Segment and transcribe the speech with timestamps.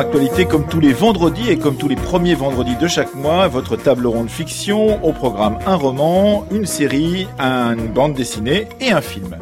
[0.00, 3.76] Actualité comme tous les vendredis et comme tous les premiers vendredis de chaque mois, votre
[3.76, 9.36] table ronde fiction au programme un roman, une série, une bande dessinée et un film.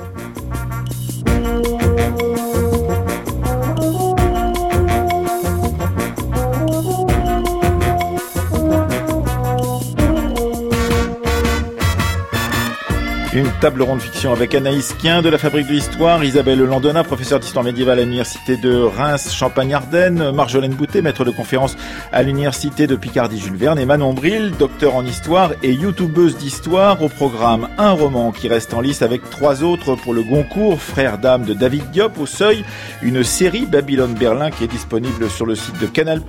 [13.60, 17.64] Table ronde fiction avec Anaïs Quien de la Fabrique de l'Histoire, Isabelle Landona, professeure d'histoire
[17.64, 21.76] médiévale à l'Université de Reims, Champagne-Ardenne, Marjolaine Boutet, maître de conférence
[22.12, 27.02] à l'Université de Picardie-Jules Verne et Manon Bril, docteur en histoire et youtubeuse d'histoire.
[27.02, 31.18] Au programme Un roman qui reste en lice avec trois autres pour le Goncourt, Frère
[31.18, 32.64] d'âme de David Diop au seuil,
[33.02, 36.20] une série Babylone-Berlin qui est disponible sur le site de Canal+,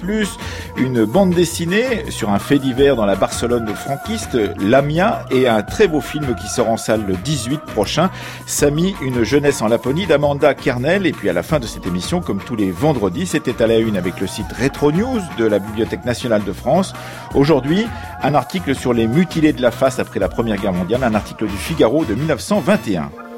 [0.77, 5.87] une bande dessinée sur un fait divers dans la Barcelone franquiste, Lamia et un très
[5.87, 8.09] beau film qui sort en salle le 18 prochain.
[8.45, 11.05] Samy, une jeunesse en Laponie d'Amanda Kernel.
[11.05, 13.77] Et puis à la fin de cette émission, comme tous les vendredis, c'était à la
[13.77, 16.93] une avec le site Retro News de la Bibliothèque nationale de France.
[17.35, 17.85] Aujourd'hui,
[18.21, 21.47] un article sur les mutilés de la face après la Première Guerre mondiale, un article
[21.47, 23.28] du Figaro de 1921.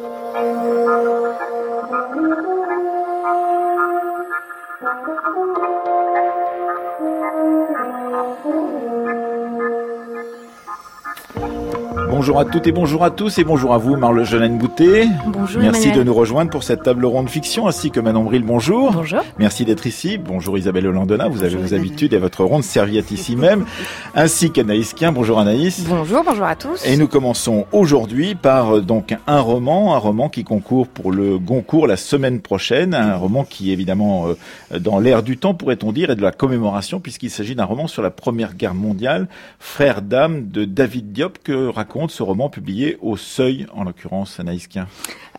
[12.21, 15.07] Bonjour à toutes et bonjour à tous et bonjour à vous Marle Jeanne Boutet.
[15.25, 15.59] Bonjour.
[15.59, 18.43] Merci de nous rejoindre pour cette table ronde fiction ainsi que Manon Bril.
[18.43, 18.91] Bonjour.
[18.91, 19.21] Bonjour.
[19.39, 20.19] Merci d'être ici.
[20.19, 21.29] Bonjour Isabelle Hollandona.
[21.29, 23.65] Vous avez vos habitudes et votre ronde serviette ici même.
[24.13, 25.11] Ainsi qu'Anaïs Quin.
[25.11, 25.83] Bonjour Anaïs.
[25.89, 26.85] Bonjour, bonjour à tous.
[26.85, 31.39] Et nous commençons aujourd'hui par euh, donc un roman, un roman qui concourt pour le
[31.39, 35.91] Goncourt la semaine prochaine, un roman qui est évidemment euh, dans l'air du temps pourrait-on
[35.91, 39.27] dire et de la commémoration puisqu'il s'agit d'un roman sur la Première Guerre mondiale,
[39.57, 44.67] Frère d'âme de David Diop que raconte ce roman publié au Seuil, en l'occurrence, Anaïs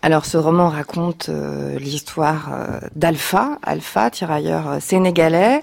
[0.00, 5.62] Alors ce roman raconte euh, l'histoire euh, d'Alpha, Alpha, tirailleur euh, sénégalais,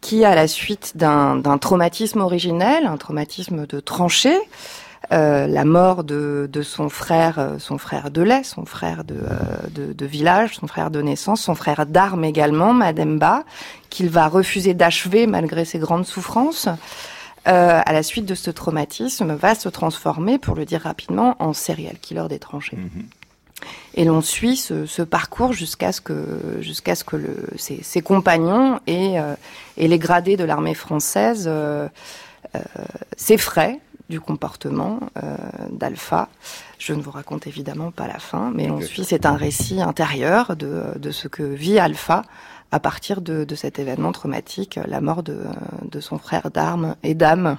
[0.00, 4.38] qui à la suite d'un traumatisme originel, un traumatisme de tranchée,
[5.10, 9.16] la mort de, son frère, son frère de lait, son frère de,
[9.70, 13.44] de, de, village, son frère de naissance, son frère d'armes également, Mademba,
[13.90, 16.68] qu'il va refuser d'achever malgré ses grandes souffrances.
[17.48, 21.52] Euh, à la suite de ce traumatisme, va se transformer, pour le dire rapidement, en
[21.52, 22.76] serial killer des tranchées.
[22.76, 23.06] Mhm.
[23.94, 28.02] Et l'on suit ce, ce parcours jusqu'à ce que, jusqu'à ce que le, ses, ses,
[28.02, 29.34] compagnons et, euh,
[29.76, 31.88] et, les gradés de l'armée française euh,
[33.16, 33.78] s'effraient
[34.10, 35.00] du comportement
[35.70, 36.28] d'Alpha.
[36.78, 40.54] Je ne vous raconte évidemment pas la fin, mais on suit, c'est un récit intérieur
[40.54, 42.22] de, de ce que vit Alpha
[42.76, 45.38] à partir de, de, cet événement traumatique, la mort de,
[45.90, 47.56] de son frère d'armes et d'âme.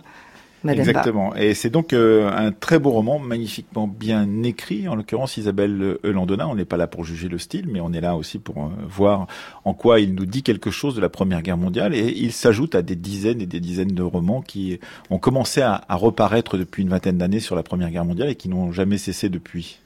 [0.67, 1.35] Exactement.
[1.35, 4.87] Et c'est donc euh, un très beau roman, magnifiquement bien écrit.
[4.87, 6.47] En l'occurrence, Isabelle Eulandona.
[6.47, 8.69] On n'est pas là pour juger le style, mais on est là aussi pour euh,
[8.87, 9.27] voir
[9.65, 11.93] en quoi il nous dit quelque chose de la Première Guerre mondiale.
[11.93, 14.79] Et il s'ajoute à des dizaines et des dizaines de romans qui
[15.09, 18.35] ont commencé à, à reparaître depuis une vingtaine d'années sur la Première Guerre mondiale et
[18.35, 19.79] qui n'ont jamais cessé depuis.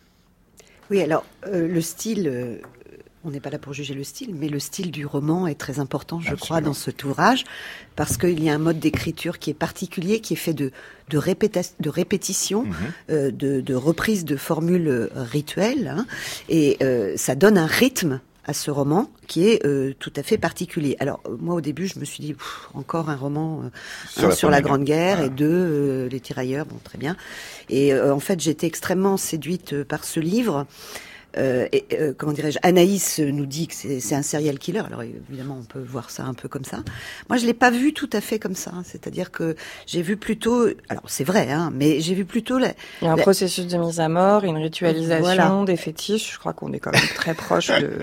[0.90, 2.60] Oui, alors euh, le style
[3.24, 5.80] on n'est pas là pour juger le style, mais le style du roman est très
[5.80, 7.44] important, je crois, dans cet ouvrage,
[7.96, 10.72] parce qu'il y a un mode d'écriture qui est particulier, qui est fait de,
[11.10, 11.20] de,
[11.80, 12.74] de répétition, mhm.
[13.12, 16.08] euh, de, de, reprise de formules rituelles, hein,
[16.50, 20.40] et euh, ça donne un rythme à ce roman qui est euh, tout à fait
[20.40, 20.98] particulier.
[21.00, 22.36] Alors moi au début je me suis dit
[22.74, 23.62] encore un roman
[24.18, 27.16] euh, sur, la, Grande Guerre et deux les tirailleurs bon très bien
[27.70, 30.66] et en fait j'étais extrêmement séduite par ce livre
[31.38, 34.84] euh, et, euh, comment dirais-je, Anaïs nous dit que c'est un serial killer.
[34.86, 36.84] Alors évidemment, on peut voir ça un peu comme ça.
[37.30, 38.72] Moi, je l'ai pas vu tout à fait comme ça.
[38.84, 39.56] C'est-à-dire que
[39.86, 43.14] j'ai vu plutôt, alors c'est vrai, hein, mais j'ai vu plutôt la, il y a
[43.14, 46.34] un processus de mise à mort, une ritualisation des fétiches.
[46.34, 48.00] Je crois qu'on est quand même très proche de.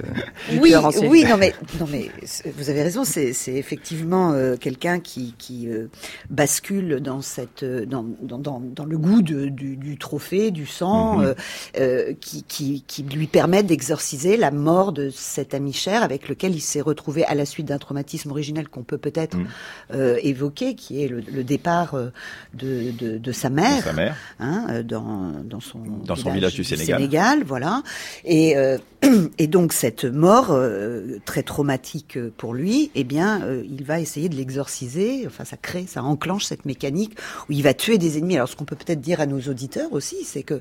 [0.50, 2.10] Du oui, oui, non mais non mais
[2.56, 3.04] vous avez raison.
[3.04, 5.88] C'est effectivement euh, quelqu'un qui qui euh,
[6.30, 11.20] bascule dans cette dans dans, dans, dans le goût de, du, du, trophée, du sang,
[11.20, 12.16] mm-hmm.
[12.18, 16.60] qui qui qui lui permet d'exorciser la mort de cet ami cher avec lequel il
[16.60, 19.46] s'est retrouvé à la suite d'un traumatisme originel qu'on peut peut-être mm.
[19.94, 22.10] euh, évoquer, qui est le, le départ euh,
[22.54, 24.16] de, de, de, sa mère, sa mère.
[24.40, 26.98] Hein, euh, dans, dans son, dans son village du Sénégal.
[26.98, 27.82] Sénégal voilà.
[28.24, 28.78] Et, euh,
[29.38, 34.34] et donc cette mort euh, très traumatique pour lui, eh bien, il va essayer de
[34.34, 35.24] l'exorciser.
[35.26, 37.16] Enfin, ça crée, ça enclenche cette mécanique
[37.48, 38.36] où il va tuer des ennemis.
[38.36, 40.60] Alors, ce qu'on peut peut-être dire à nos auditeurs aussi, c'est que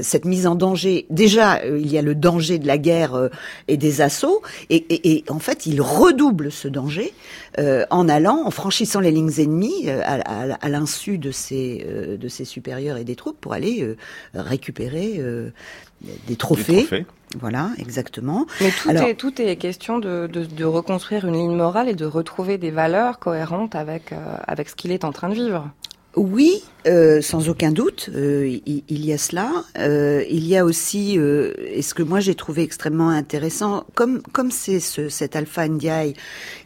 [0.00, 3.28] cette mise en danger, déjà, il y a y a le danger de la guerre
[3.68, 7.12] et des assauts, et, en fait, il redouble ce danger
[7.90, 11.86] en allant, en franchissant les lignes ennemies à, l'insu de ses
[12.18, 13.96] de ses supérieurs et des troupes pour aller
[14.34, 15.20] récupérer
[16.26, 16.86] des trophées.
[17.38, 18.46] Voilà, exactement.
[18.60, 22.06] Mais tout, est, tout est question de, de, de, reconstruire une ligne morale et de
[22.06, 24.16] retrouver des valeurs cohérentes avec, euh,
[24.46, 25.70] avec ce qu'il est en train de vivre.
[26.18, 29.52] Oui, euh, sans aucun doute, euh, il, y a cela.
[29.78, 34.20] Euh, il y a aussi, euh, et ce que moi j'ai trouvé extrêmement intéressant, comme
[34.32, 36.14] comme c'est ce, cet Alpha Ndiaye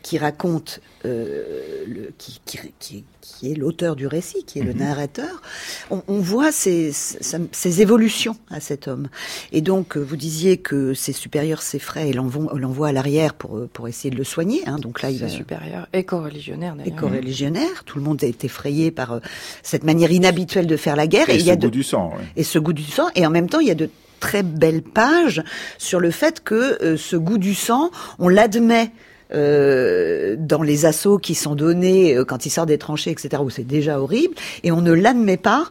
[0.01, 4.73] qui raconte, euh, le, qui, qui, qui, qui est l'auteur du récit, qui est le
[4.73, 4.81] mhm.
[4.81, 5.43] narrateur,
[5.91, 9.09] on, on voit ces, ces, évolutions à cet homme.
[9.53, 14.11] Et donc, vous disiez que ses supérieurs s'effraient et l'envoient à l'arrière pour, pour essayer
[14.11, 14.63] de le soigner.
[14.67, 14.77] Hein.
[14.79, 15.29] Donc là, il va...
[15.29, 16.95] supérieur, éco-religionnaire d'ailleurs.
[16.95, 17.85] Éco-religionnaire.
[17.85, 19.21] Tout le monde est effrayé par
[19.63, 21.29] cette manière inhabituelle de faire la guerre.
[21.29, 22.13] Et, et ce goût du sang.
[22.37, 23.09] Et ce goût du sang.
[23.15, 23.91] Et en même temps, il y a de
[24.23, 25.43] très belles pages
[25.79, 27.91] sur le fait que euh, ce goût du sang,
[28.21, 28.93] on l'admet
[29.35, 33.51] euh, dans les assauts qui sont donnés euh, quand il sort des tranchées, etc., où
[33.51, 35.67] c'est déjà horrible, et on ne l'admet pas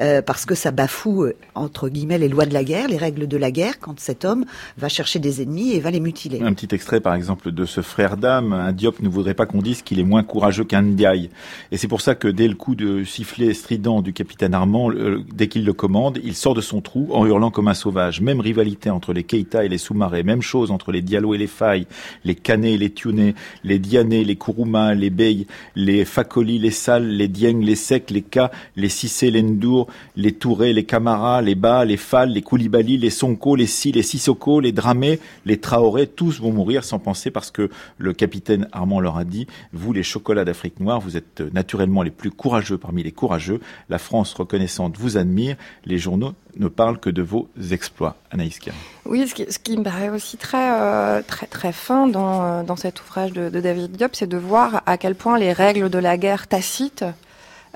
[0.00, 3.36] euh, parce que ça bafoue entre guillemets les lois de la guerre, les règles de
[3.36, 4.44] la guerre, quand cet homme
[4.78, 6.40] va chercher des ennemis et va les mutiler.
[6.42, 8.52] Un petit extrait, par exemple, de ce frère d'âme.
[8.52, 11.30] Un Diop ne voudrait pas qu'on dise qu'il est moins courageux qu'un Ndiaye.
[11.70, 14.90] Et c'est pour ça que dès le coup de sifflet strident du capitaine Armand,
[15.32, 18.20] dès qu'il le commande, il sort de son trou en hurlant comme un sauvage.
[18.20, 21.46] Même rivalité entre les Keita et les sous-marins, même chose entre les Diallo et les
[21.46, 21.86] Failles,
[22.24, 27.28] les Canets et les les Dianais, les Kouroumas, les Bey, les Fakoli, les Sales, les
[27.28, 31.84] Dieng, les Secs, les Ka, les Sissé, les Ndour, les Touré, les Camara, les Ba,
[31.84, 36.40] les Fal, les Koulibaly, les Sonko, les Si, les Sissoko, les Dramé, les Traoré, tous
[36.40, 40.44] vont mourir sans penser parce que le capitaine Armand leur a dit, vous les chocolats
[40.44, 45.16] d'Afrique noire, vous êtes naturellement les plus courageux parmi les courageux, la France reconnaissante vous
[45.16, 48.16] admire, les journaux ne parlent que de vos exploits.
[48.30, 48.58] Anaïs
[49.06, 52.62] Oui, ce qui, ce qui, me paraît aussi très, euh, très, très fin dans, euh,
[52.62, 55.90] dans cet ouvrage de, de David Diop, c'est de voir à quel point les règles
[55.90, 57.04] de la guerre tacite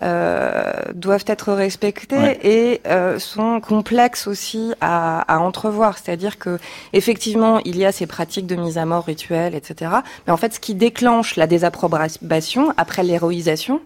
[0.01, 0.63] euh,
[0.95, 5.99] doivent être respectées et euh, sont complexes aussi à, à entrevoir.
[5.99, 6.59] C'est-à-dire que
[6.93, 9.91] effectivement, il y a ces pratiques de mise à mort rituelle, etc.
[10.27, 13.81] Mais en fait, ce qui déclenche la désapprobation après l'héroïsation,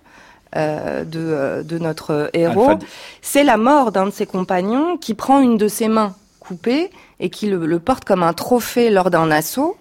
[0.57, 2.79] euh, de, euh, de, notre héros,
[3.23, 6.91] c'est la mort d'un de ses compagnons qui prend une de ses mains coupée
[7.21, 9.77] et qui le, le porte comme un trophée lors d'un assaut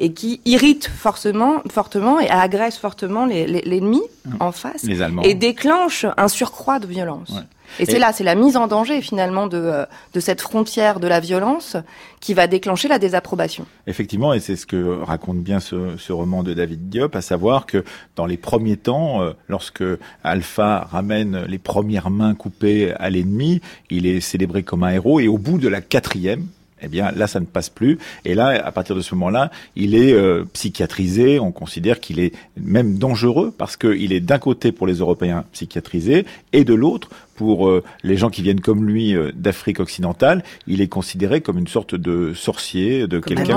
[0.00, 4.84] et qui irrite forcément, fortement et agresse fortement l'ennemi les, en face
[5.22, 7.32] et déclenche un surcroît de violence.
[7.78, 11.06] Et, c'est là, c'est la mise en danger finalement de, euh, de cette frontière de
[11.06, 11.76] la violence
[12.18, 13.64] qui va déclencher la désapprobation.
[13.86, 17.66] Effectivement, et c'est ce que raconte bien ce, ce, roman de David Diop, à savoir
[17.66, 17.84] que
[18.16, 19.84] dans les premiers temps, euh, lorsque
[20.24, 25.28] Alpha ramène les premières mains coupées à l'ennemi, il est célébré comme un héros, et
[25.28, 26.48] au bout de la quatrième,
[26.82, 27.98] eh bien là ça ne passe plus.
[28.24, 31.40] Et là, à partir de ce moment-là, il est euh, psychiatrisé.
[31.40, 36.26] On considère qu'il est même dangereux parce qu'il est d'un côté pour les Européens psychiatrisé
[36.52, 40.82] et de l'autre pour euh, les gens qui viennent comme lui euh, d'Afrique occidentale, il
[40.82, 43.56] est considéré comme une sorte de sorcier, de quelqu'un,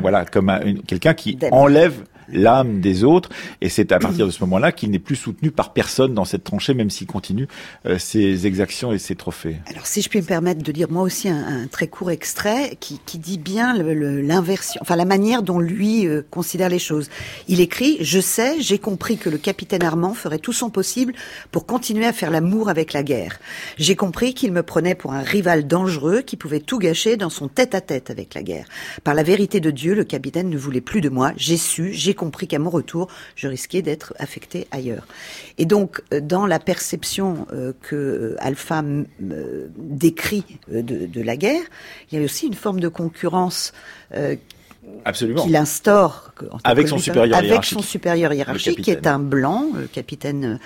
[0.00, 0.52] voilà, comme
[0.88, 1.94] quelqu'un qui enlève
[2.32, 3.28] l'âme des autres.
[3.60, 6.44] Et c'est à partir de ce moment-là qu'il n'est plus soutenu par personne dans cette
[6.44, 7.48] tranchée, même s'il continue
[7.86, 9.56] euh, ses exactions et ses trophées.
[9.66, 13.00] Alors, si je puis me permettre de lire moi aussi un, très court extrait qui,
[13.06, 17.08] qui dit bien l'inversion, enfin la manière dont lui euh, considère les choses.
[17.48, 21.14] Il écrit Je sais, j'ai compris que le capitaine Armand ferait tout son possible
[21.50, 23.38] pour continuer à faire l'amour avec la guerre.
[23.78, 27.48] J'ai compris qu'il me prenait pour un rival dangereux qui pouvait tout gâcher dans son
[27.48, 28.66] tête à -tête avec la guerre.
[29.04, 31.32] Par la vérité de Dieu, le capitaine ne voulait plus de moi.
[31.36, 35.08] J'ai su, j'ai compris qu'à mon retour, je risquais d'être affecté ailleurs.
[35.58, 38.84] Et donc, euh, dans la perception euh, que euh, Alpha
[39.76, 41.64] décrit de, la guerre,
[42.10, 43.72] il y a aussi une forme de concurrence
[45.04, 45.42] Absolument.
[45.42, 50.60] qu'il instaure avec son supérieur avec son supérieur hiérarchique qui est un blanc, le capitaine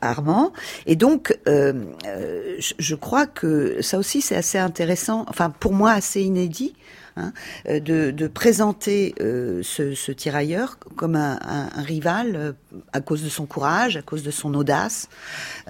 [0.00, 0.52] Armand.
[0.86, 6.74] Et donc, je, crois que ça aussi c'est assez intéressant, enfin pour moi assez inédit,
[7.16, 7.32] Hein,
[7.68, 12.52] euh, de, de, présenter euh, ce, ce, tirailleur comme un, rival euh,
[12.92, 15.08] à cause de son courage, à cause de son audace,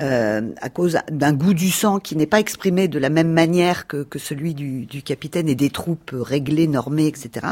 [0.00, 3.86] euh, à cause d'un goût du sang qui n'est pas exprimé de la même manière
[3.86, 7.46] que, que celui du, du, capitaine et des troupes réglées, normées, etc.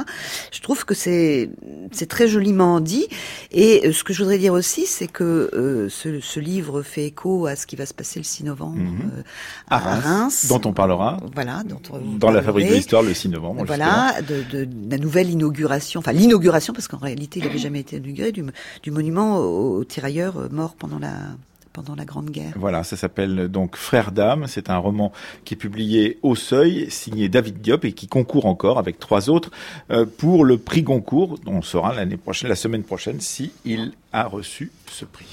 [0.52, 1.50] Je trouve que c'est
[1.92, 3.07] c'est très joliment dit.
[3.50, 7.57] Et ce que je voudrais dire aussi, c'est que ce, ce, livre fait écho à
[7.57, 9.25] ce qui va se passer le 6 novembre mhm.
[9.69, 11.19] à, Reims, dont on parlera.
[11.35, 11.80] Voilà, dont
[12.19, 13.64] dans la fabrique de l'histoire le 6 novembre.
[13.66, 18.33] Voilà, de, la nouvelle inauguration, enfin l'inauguration, parce qu'en réalité il n'avait jamais été inauguré,
[18.33, 18.45] du,
[18.83, 22.53] du monument aux, tirailleurs morts pendant la Grande Guerre.
[22.57, 24.47] Voilà, ça s'appelle donc Frères d'âme.
[24.47, 25.13] C'est un roman
[25.45, 29.51] qui est publié au Seuil, signé David Diop et qui concourt encore avec trois autres
[29.91, 31.39] euh, pour le prix Goncourt.
[31.47, 35.29] On saura l'année prochaine, la semaine prochaine, si il a reçu ce prix.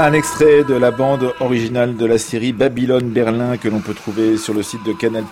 [0.00, 3.92] Voilà un extrait de la bande originale de la série Babylone Berlin que l'on peut
[3.92, 5.24] trouver sur le site de Canal+.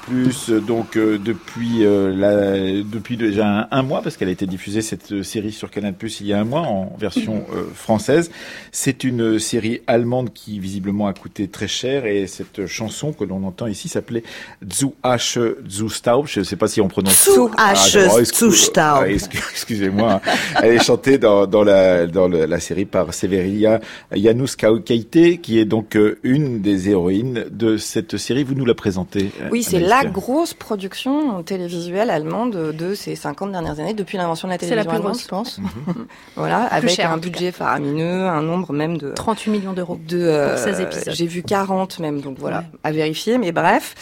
[0.66, 5.22] Donc euh, depuis euh, la, depuis déjà un, mois parce qu'elle a été diffusée cette
[5.22, 8.30] série sur Canal+ il y a un mois en version euh, française.
[8.70, 13.44] C'est une série allemande qui visiblement a coûté très cher et cette chanson que l'on
[13.44, 14.22] entend ici s'appelait
[14.70, 16.26] Zu Asche zu Staub.
[16.26, 17.24] Je ne sais pas si on prononce.
[17.24, 19.06] Zu Asche ah, zu Staub.
[19.08, 20.20] Excusez-moi.
[20.62, 23.80] Elle est chantée dans, dans la dans la série par Severia
[24.14, 28.42] Janus Kaite, qui est donc euh, une des héroïnes de cette série.
[28.42, 29.30] Vous nous la présentez.
[29.40, 34.48] Euh, oui, c'est la grosse production télévisuelle allemande de ces 50 dernières années, depuis l'invention
[34.48, 35.58] de la télévision la plus je pense.
[35.58, 36.06] Mhm.
[36.36, 39.12] voilà, avec un budget faramineux, un nombre même de...
[39.12, 41.14] 38 millions d'euros de, euh, pour 16 épisodes.
[41.14, 43.94] J'ai vu 40 même, donc voilà, à vérifier, mais bref.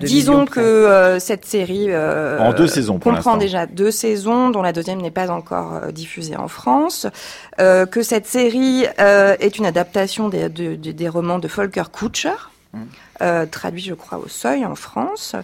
[0.00, 1.94] disons que cette série...
[1.94, 6.36] en deux saisons pour comprend déjà deux saisons, dont la deuxième n'est pas encore diffusée
[6.36, 7.06] en France.
[7.58, 12.30] Que cette série est une adaptation des, des romans de Volker Kutscher,
[12.72, 12.78] mmh.
[13.22, 15.36] euh, traduit, je crois, au Seuil en France,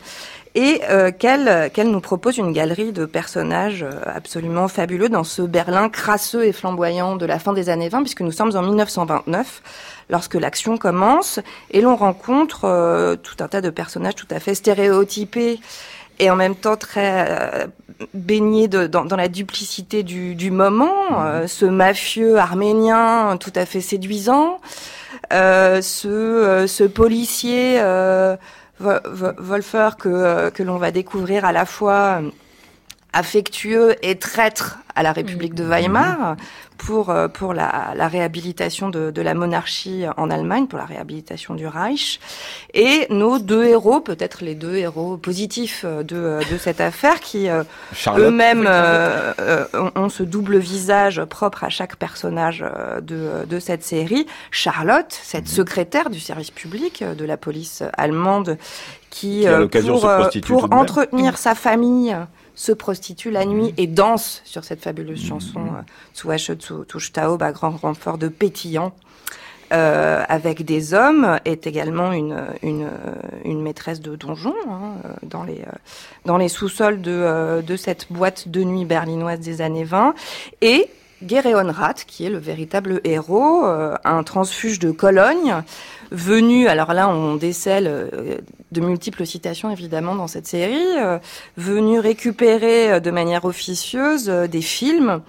[0.55, 5.43] et euh, qu'elle qu'elle nous propose une galerie de personnages euh, absolument fabuleux dans ce
[5.43, 9.63] Berlin crasseux et flamboyant de la fin des années 20, puisque nous sommes en 1929
[10.11, 11.39] lorsque l'action commence,
[11.71, 15.61] et l'on rencontre tout un tas de personnages tout à fait stéréotypés
[16.21, 17.67] et en même temps très
[18.15, 21.17] baigné de, dans, dans, la duplicité du, du moment, mhm.
[21.19, 24.61] euh, ce mafieux arménien tout à fait séduisant,
[25.33, 28.37] euh, ce, euh, ce policier euh,
[28.81, 32.23] Wolfer que, que l'on va découvrir à la fois
[33.13, 36.37] affectueux et traître à la République de Weimar
[36.77, 41.55] pour euh, pour la, la réhabilitation de, de, la monarchie en Allemagne, pour la réhabilitation
[41.55, 42.21] du Reich,
[42.75, 47.65] et nos deux héros, peut-être les deux héros positifs de, de cette affaire, qui euh,
[48.17, 49.33] eux-mêmes euh,
[49.95, 52.65] ont, ce double visage propre à chaque personnage
[53.03, 54.27] de, de cette série.
[54.51, 55.55] Charlotte, cette mhm.
[55.55, 58.57] secrétaire du service public de la police allemande,
[59.11, 60.09] qui, qui pour,
[60.47, 62.17] pour entretenir sa famille
[62.61, 65.63] se prostitue la nuit et danse sur cette fabuleuse chanson
[66.15, 68.93] Zuasche zu Tuchtaub à grand renfort de pétillant.
[69.73, 72.91] Euh, avec des hommes est également une, une,
[73.47, 75.63] une maîtresse de donjon hein, dans les,
[76.27, 80.15] dans les sous-sols de, de cette boîte de nuit berlinoise des années 20
[80.61, 80.91] et
[81.27, 85.63] Gereon Rath, qui est le véritable héros, euh, un transfuge de Cologne,
[86.11, 88.39] venu, alors là on décèle euh,
[88.73, 91.19] de multiples citations évidemment dans cette série, euh,
[91.57, 95.23] venu récupérer de manière officieuse des films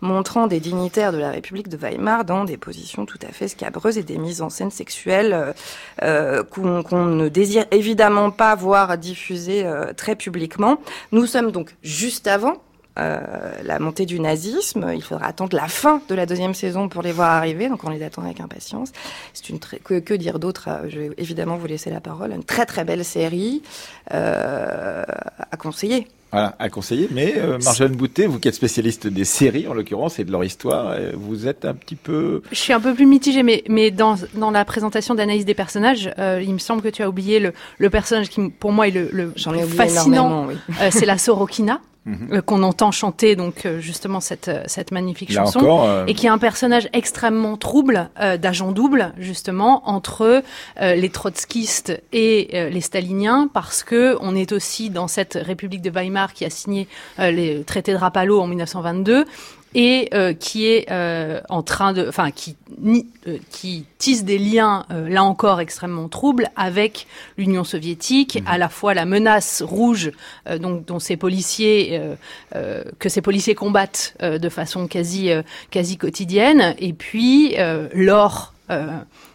[0.00, 3.98] montrant des dignitaires de la République de Weimar dans des positions tout à fait scabreuses
[3.98, 5.54] et des mises en scène sexuelles
[6.00, 10.78] qu'on ne désire évidemment pas voir diffusées très publiquement.
[11.10, 12.67] Nous sommes donc juste avant euh,
[12.98, 14.90] la montée du nazisme.
[14.94, 17.90] Il faudra attendre la fin de la deuxième saison pour les voir arriver, donc on
[17.90, 18.90] les attend avec impatience.
[19.32, 19.78] C'est une très...
[19.78, 20.68] que, que dire d'autre?
[20.68, 22.32] Euh, Je vais évidemment vous laisser la parole.
[22.32, 23.62] Une très très belle série
[24.12, 25.04] euh,
[25.50, 26.08] à conseiller.
[26.30, 27.08] Voilà, à conseiller.
[27.10, 30.44] Mais euh, Marjane Boutet, vous qui êtes spécialiste des séries en l'occurrence et de leur
[30.44, 32.42] histoire, vous êtes un petit peu.
[32.50, 36.10] Je suis un peu plus mitigée, mais mais dans dans la présentation d'analyse des personnages,
[36.18, 39.08] il me semble que tu as oublié le le personnage qui pour moi est le,
[39.10, 39.32] le
[39.66, 40.46] fascinant.
[40.48, 40.54] Oui.
[40.90, 41.80] c'est la Sorokina.
[42.08, 42.28] Mhm.
[42.32, 46.30] Euh, qu'on entend chanter donc euh, justement cette euh, cette magnifique chanson et qui est
[46.30, 48.08] un personnage extrêmement trouble
[48.40, 50.42] d'agent double justement entre
[50.80, 56.32] les trotskistes et les staliniens parce que on est aussi dans cette République de Weimar
[56.32, 56.88] qui a signé
[57.18, 59.24] les traités de Rapallo en 1922
[59.74, 62.56] et euh, qui est euh, en train de, enfin qui
[63.26, 67.06] euh, qui tisse des liens là encore extrêmement troubles avec
[67.36, 68.48] l'Union soviétique, mhm.
[68.48, 70.12] à la fois la menace rouge
[70.60, 72.00] donc dont ces policiers
[72.98, 75.30] que ces policiers combattent de façon quasi
[75.70, 77.56] quasi quotidienne, et puis
[77.92, 78.86] l'or euh,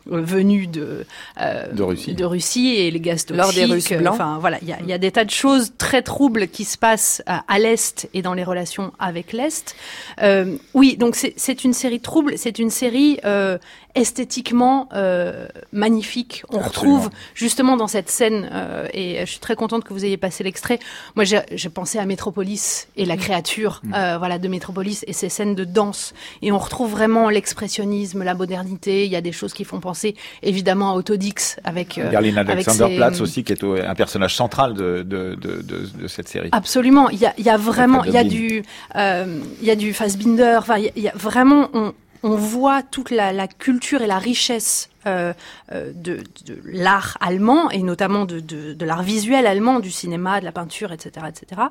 [0.05, 1.05] venus de,
[1.39, 2.13] euh, de, Russie.
[2.13, 3.55] de Russie et les gaz toxiques.
[3.55, 4.13] des Russes blancs.
[4.13, 6.77] Enfin voilà, il y a, y a, des tas de choses très troubles qui se
[6.77, 9.75] passent à, à l'est et dans les relations avec l'est.
[10.21, 12.33] Euh, oui, donc c'est une série trouble.
[12.37, 13.57] C'est une série euh,
[13.95, 16.43] esthétiquement euh, magnifique.
[16.49, 20.17] On retrouve justement dans cette scène, euh, et je suis très contente que vous ayez
[20.17, 20.79] passé l'extrait.
[21.15, 23.19] Moi, j'ai pensé à Métropolis et la mm.
[23.19, 23.93] créature, mm.
[23.93, 26.13] euh, voilà, de Métropolis et ces scènes de danse.
[26.41, 29.05] Et on retrouve vraiment l'expressionnisme, la modernité.
[29.05, 33.21] Il y a des choses qui font penser évidemment à Autodix avec euh, Berlin Alexanderplatz
[33.21, 36.49] aussi, qui est un personnage central de, de, de, de, cette série.
[36.51, 37.09] Absolument.
[37.09, 38.63] Il y a, il y a vraiment, il y a du,
[38.95, 40.55] euh, il y a du Fassbinder.
[40.57, 41.93] Enfin, il y a vraiment, on,
[42.23, 45.33] on voit toute la, culture et la richesse euh,
[45.71, 46.23] euh, de,
[46.65, 51.63] l'art allemand et notamment de, l'art visuel allemand, du cinéma, de la peinture, etc., etc.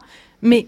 [0.42, 0.66] Mais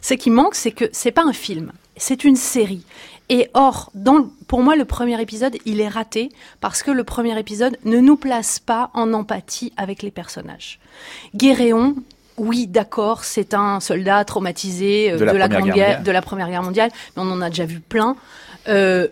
[0.00, 2.84] ce qui manque, c'est que c'est pas un film, c'est une série.
[3.28, 7.38] Et or, dans, pour moi, le premier épisode, il est raté parce que le premier
[7.38, 10.80] épisode ne nous place pas en empathie avec les personnages.
[11.36, 11.94] Guéréon,
[12.38, 17.22] oui, d'accord, c'est un soldat traumatisé euh, de, la, de la Première Guerre mondiale, mais
[17.22, 18.16] on en a déjà vu plein.
[18.68, 19.08] Euh,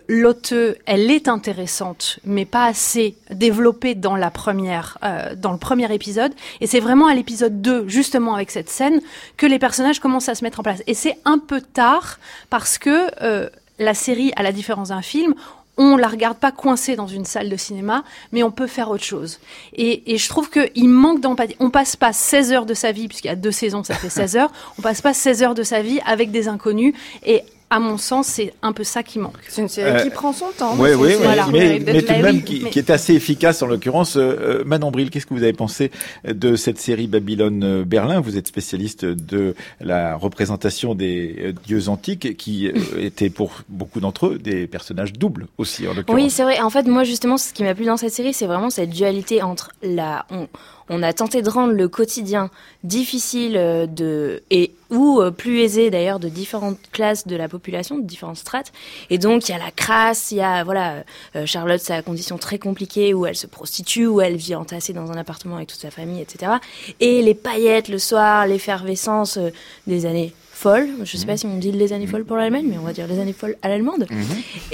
[0.85, 6.33] elle est intéressante, mais pas assez développée dans la première, euh, dans le premier épisode.
[6.61, 9.01] Et c'est vraiment à l'épisode 2, justement avec cette scène,
[9.37, 10.83] que les personnages commencent à se mettre en place.
[10.87, 15.33] Et c'est un peu tard parce que euh, la série, à la différence d'un film,
[15.77, 18.03] on la regarde pas coincée dans une salle de cinéma,
[18.33, 19.39] mais on peut faire autre chose.
[19.73, 21.55] Et, et je trouve qu'il manque d'empathie.
[21.61, 24.09] On passe pas 16 heures de sa vie, puisqu'il y a deux saisons, ça fait
[24.09, 26.93] 16 heures, on passe pas 16 heures de sa vie avec des inconnus.
[27.25, 29.37] Et à mon sens, c'est un peu ça qui manque.
[29.47, 30.75] C'est une série qui euh, prend son temps.
[30.77, 31.13] Oui, oui,
[31.51, 34.17] mais, mais, tout de même qui, qui, est assez efficace en l'occurrence.
[34.17, 35.91] Euh, euh, Manon Bril, qu'est-ce que vous avez pensé
[36.27, 43.29] de cette série Babylone-Berlin Vous êtes spécialiste de la représentation des dieux antiques qui étaient
[43.29, 46.21] pour beaucoup d'entre eux des personnages doubles aussi en l'occurrence.
[46.21, 46.59] Oui, c'est vrai.
[46.61, 49.41] En fait, moi justement, ce qui m'a plu dans cette série, c'est vraiment cette dualité
[49.43, 50.25] entre la...
[50.31, 50.47] On
[50.89, 52.49] on a tenté de rendre le quotidien
[52.83, 57.97] difficile euh, de et ou euh, plus aisé d'ailleurs de différentes classes de la population,
[57.97, 58.71] de différentes strates.
[59.09, 61.03] Et donc il y a la crasse, il y a voilà
[61.35, 65.11] euh, Charlotte sa condition très compliquée où elle se prostitue, où elle vit entassée dans
[65.11, 66.53] un appartement avec toute sa famille, etc.
[66.99, 69.37] Et les paillettes le soir, l'effervescence
[69.85, 70.89] des années folles.
[71.03, 73.07] Je sais pas si on dit les années folles pour l'Allemagne, mais on va dire
[73.07, 74.05] les années folles à l'allemande.
[74.09, 74.23] Mhm.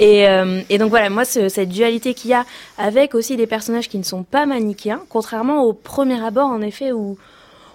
[0.00, 2.44] Et, euh, et, donc voilà, moi, cette dualité qu'il y a
[2.76, 6.90] avec aussi des personnages qui ne sont pas manichéens, contrairement au premier abord, en effet,
[6.90, 7.16] où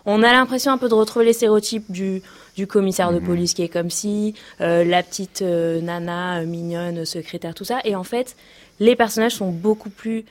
[0.06, 2.21] on a l'impression un peu de retrouver les stéréotypes du,
[2.58, 3.26] du commissaire de mhm.
[3.26, 7.80] police qui est comme si, euh, la petite euh, nana mignonne, secrétaire, tout ça.
[7.86, 8.36] Et en fait,
[8.82, 10.26] les personnages sont beaucoup plus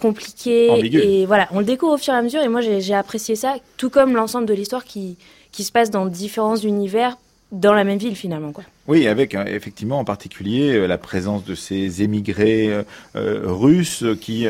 [0.00, 0.68] compliqués.
[0.94, 2.40] Et voilà, on le découvre au fur et à mesure.
[2.40, 5.16] Et moi, j'ai apprécié ça, tout comme l'ensemble de l'histoire qui,
[5.52, 7.16] qui se passe dans différents univers
[7.52, 8.64] dans la même ville finalement quoi.
[8.88, 12.70] Oui, avec euh, effectivement en particulier euh, la présence de ces émigrés
[13.16, 14.46] euh, russes qui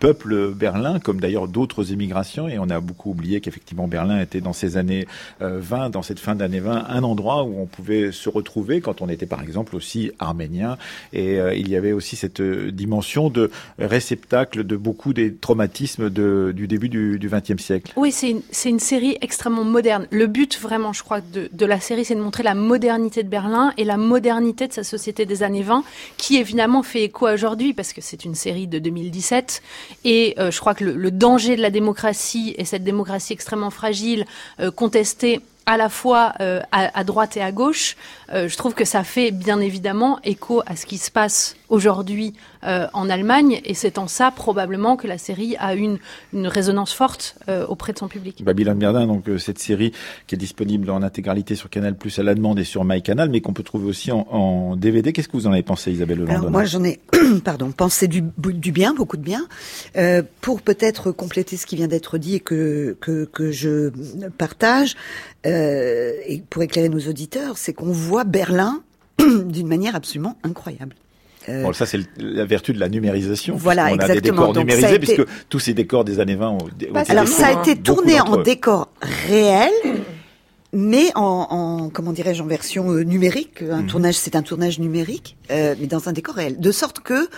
[0.00, 2.48] peuplent Berlin, comme d'ailleurs d'autres émigrations.
[2.48, 5.06] Et on a beaucoup oublié qu'effectivement Berlin était dans ces années
[5.40, 9.08] 20, dans cette fin d'année 20, un endroit où on pouvait se retrouver quand on
[9.08, 10.78] était par exemple aussi arménien.
[11.12, 16.88] Et il y avait aussi cette dimension de réceptacle de beaucoup des traumatismes du début
[16.88, 17.92] du XXe siècle.
[17.96, 20.08] Oui, c'est une, série extrêmement moderne.
[20.10, 23.72] Le but vraiment, je crois, de la série, c'est de montrer la modernité de Berlin
[23.76, 25.84] et la modernité de sa société des années 20,
[26.16, 29.62] qui évidemment fait écho aujourd'hui, parce que c'est une série de 2017.
[30.04, 34.26] Et euh, je crois que le, danger de la démocratie et cette démocratie extrêmement fragile,
[34.60, 37.96] euh, contestée à la fois euh, à, droite et à gauche,
[38.32, 42.86] je trouve que ça fait bien évidemment écho à ce qui se passe aujourd'hui euh,
[42.92, 45.98] en Allemagne, et c'est en ça probablement que la série a une,
[46.32, 48.42] une résonance forte euh, auprès de son public.
[48.44, 49.92] Babylone Berlin, donc euh, cette série
[50.26, 53.40] qui est disponible en intégralité sur Canal Plus à la demande et sur MyCanal, mais
[53.40, 55.12] qu'on peut trouver aussi en, en DVD.
[55.12, 57.00] Qu'est-ce que vous en avez pensé, Isabelle Lelandon Alors moi, j'en ai,
[57.44, 59.46] pardon, pensé du, du bien, beaucoup de bien,
[60.40, 63.90] pour peut-être compléter ce qui vient d'être dit et que que, que je
[64.38, 64.96] partage,
[65.44, 68.82] et pour éclairer nos auditeurs, c'est qu'on voit Berlin
[69.18, 70.94] d'une manière absolument incroyable.
[71.48, 73.56] Euh, bon, ça, c'est la vertu de la numérisation.
[73.56, 74.12] Voilà, on exactement.
[74.12, 76.58] a des décors numérisés, puisque tous ces décors des années 20 ont,
[77.08, 79.72] Alors, ça a été tourné en décor réel,
[80.72, 83.62] mais en, en comment dirais-je, en version euh, numérique.
[83.62, 83.86] Un mhm.
[83.86, 85.35] tournage, c'est un tournage numérique.
[85.50, 87.28] Euh, mais dans un décor réel, de sorte que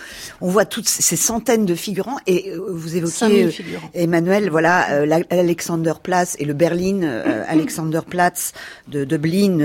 [0.41, 3.51] on voit toutes ces centaines de figurants et euh, vous évoquiez euh,
[3.95, 7.03] Emmanuel, voilà euh, Alexanderplatz et le Berlin
[7.49, 8.53] Alexanderplatz
[8.89, 9.59] de Dublin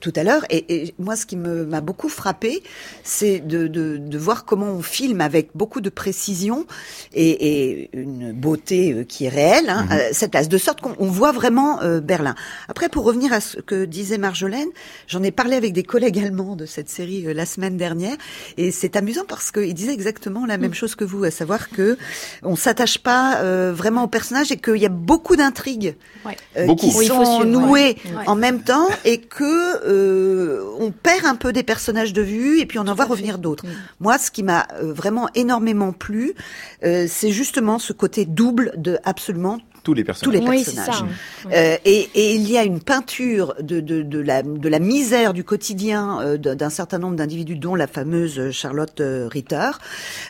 [0.00, 0.44] tout à l'heure.
[0.50, 2.62] Et, et, moi, ce qui m'a beaucoup frappé,
[3.02, 6.66] c'est de, de, de, voir comment on filme avec beaucoup de précision
[7.14, 9.98] et, et une beauté qui est réelle hein, mhm.
[10.12, 12.34] cette place, de sorte qu'on voit vraiment Berlin.
[12.68, 14.68] Après, pour revenir à ce que disait Marjolaine,
[15.06, 18.16] j'en ai parlé avec des collègues allemands de cette série la semaine dernière.
[18.56, 20.74] Et c'est amusant parce qu'il disait exactement la même mm.
[20.74, 21.98] chose que vous, à savoir que
[22.42, 25.94] on s'attache pas euh, vraiment au personnage et qu'il y a beaucoup d'intrigues
[26.56, 31.62] euh, qui sont nouées en même temps et que euh, on perd un peu des
[31.62, 33.66] personnages de vue et puis on en voit revenir d'autres.
[33.66, 33.70] Mm.
[34.00, 36.34] Moi, ce qui m'a vraiment énormément plu,
[36.82, 40.40] c'est justement ce côté double de absolument tous les personnages.
[40.40, 41.04] Tous les personnages.
[41.52, 45.32] Euh, et, et, il y a une peinture de, de, de, la, de la misère
[45.32, 49.70] du quotidien euh, d'un certain nombre d'individus, dont la fameuse Charlotte euh, Ritter,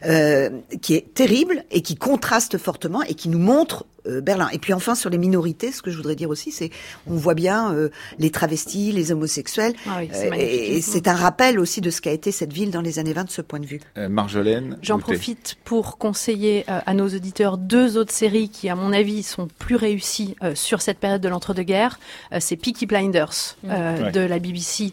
[0.07, 0.51] euh,
[0.83, 4.49] qui est terrible et qui contraste fortement et qui nous montre euh, Berlin.
[4.53, 6.71] Et puis enfin sur les minorités, ce que je voudrais dire aussi, c'est
[7.07, 11.81] on voit bien euh, les travestis, les homosexuels, ah euh, et c'est un rappel aussi
[11.81, 13.81] de ce qu'a été cette ville dans les années 20 de ce point de vue.
[13.97, 19.23] Marjolaine, j'en profite pour conseiller à nos auditeurs deux autres séries qui, à mon avis,
[19.23, 21.99] sont plus réussies sur cette période de l'entre-deux-guerres.
[22.39, 24.11] c'est Peaky Blinders mmh.
[24.13, 24.93] de la BBC,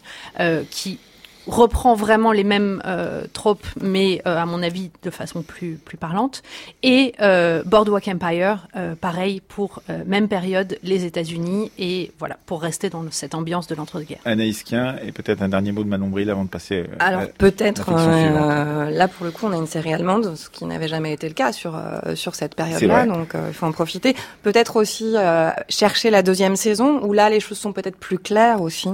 [0.70, 0.98] qui
[1.48, 5.96] reprend vraiment les mêmes euh, tropes, mais euh, à mon avis de façon plus plus
[5.96, 6.42] parlante.
[6.82, 12.62] Et euh, Boardwalk Empire, euh, pareil pour euh, même période, les États-Unis et voilà pour
[12.62, 14.20] rester dans cette ambiance de l'entre-deux-guerres.
[14.24, 16.84] Anaïs Kien et peut-être un dernier mot de Manon Bril avant de passer.
[16.98, 21.12] Alors peut-être là pour le coup on a une série allemande, ce qui n'avait jamais
[21.12, 21.80] été le cas sur
[22.14, 24.14] sur cette période-là, donc il faut en profiter.
[24.42, 25.14] Peut-être aussi
[25.68, 28.90] chercher la deuxième saison où là les choses sont peut-être plus claires aussi.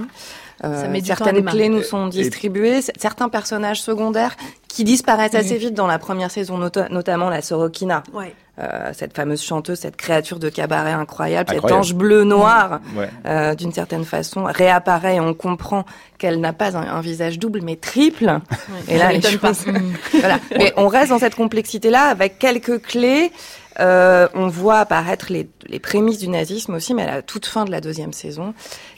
[0.63, 4.37] Euh, certaines clés nous sont distribuées, certains personnages secondaires
[4.69, 8.03] qui disparaissent assez vite dans la première saison, notamment la Sorokina.
[8.13, 8.35] Ouais.
[8.61, 12.81] Euh, cette fameuse chanteuse, cette créature de cabaret incroyable, cette ange bleu noir,
[13.27, 15.85] euh, d'une certaine façon, réapparaît et on comprend
[16.19, 18.39] qu'elle n'a pas un, visage double mais triple.
[18.87, 19.65] et là, les choses...
[20.13, 20.39] voilà.
[20.57, 23.33] Mais on reste dans cette complexité-là avec quelques clés.
[23.81, 27.65] Euh, on voit apparaître les, les prémices du nazisme aussi, mais à la toute fin
[27.65, 28.55] de la deuxième saison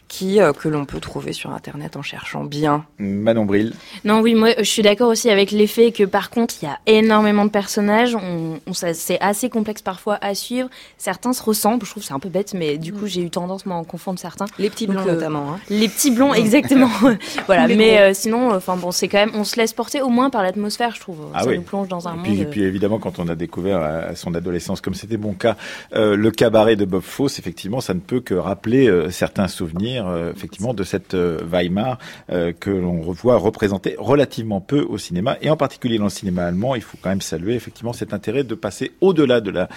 [0.09, 2.85] qui euh, que l'on peut trouver sur internet en cherchant bien.
[2.99, 3.75] Manon Bril.
[4.05, 6.79] Non, oui, moi je suis d'accord aussi avec l'effet que par contre il y a
[6.87, 10.69] énormément de personnages, on, on c'est assez complexe parfois à suivre.
[10.97, 13.67] Certains se ressemblent, je trouve c'est un peu bête, mais du coup j'ai eu tendance
[13.67, 14.47] moi, à en confondre certains.
[14.59, 15.55] Les petits blonds euh, notamment.
[15.55, 15.61] Hein.
[15.71, 16.91] Les petits blonds, exactement.
[17.47, 20.31] voilà, mais euh, sinon, enfin bon, c'est quand même, on se laisse porter au moins
[20.31, 21.19] par l'atmosphère, je trouve.
[21.35, 22.25] Ah Ça nous plonge dans un et monde.
[22.25, 25.57] Puis, et puis évidemment, quand on a découvert à son adolescence, comme c'était mon cas,
[25.93, 30.75] le cabaret de Bob Fosse, effectivement, ça ne peut que rappeler certains souvenirs euh, effectivement
[30.75, 31.99] de cette euh, Weimar
[32.31, 36.45] euh, que l'on revoit représenter relativement peu au cinéma et en particulier dans le cinéma
[36.47, 36.75] allemand.
[36.75, 39.69] Il faut quand même saluer effectivement cet intérêt de passer au-delà de la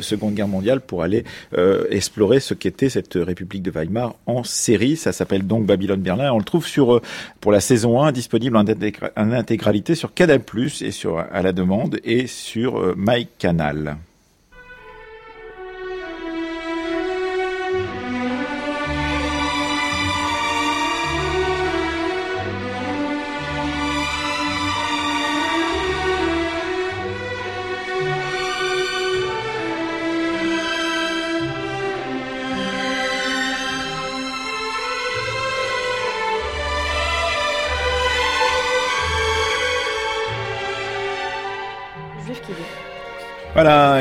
[0.00, 1.24] Seconde Guerre mondiale pour aller
[1.90, 4.96] explorer ce qu'était cette République de Weimar en série.
[4.96, 6.32] Ça s'appelle donc Babylone Berlin.
[6.32, 7.00] On le trouve sur
[7.40, 8.64] pour la saison 1 disponible en,
[9.16, 10.42] intégralité sur Canal+
[10.80, 13.98] et sur à la demande et sur MyCanal.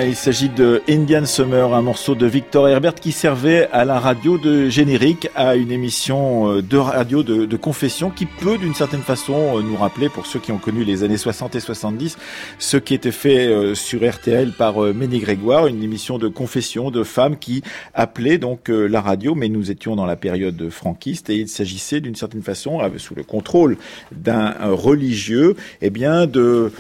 [0.08, 4.38] Il s'agit de Indian Summer, un morceau de Victor Herbert qui servait à la radio
[4.38, 9.58] de générique à une émission euh, de radio de, confession qui peut d'une certaine façon
[9.58, 12.18] euh, nous rappeler, pour ceux qui ont connu les années 60 et 70,
[12.58, 17.04] ce qui était fait euh, sur RTL par Ménie Grégoire, une émission de confession de
[17.04, 17.62] femmes qui
[17.94, 22.16] appelaient donc la radio, mais nous étions dans la période franquiste et il s'agissait d'une
[22.16, 23.78] certaine façon, sous le contrôle
[24.12, 26.72] d'un religieux, eh bien de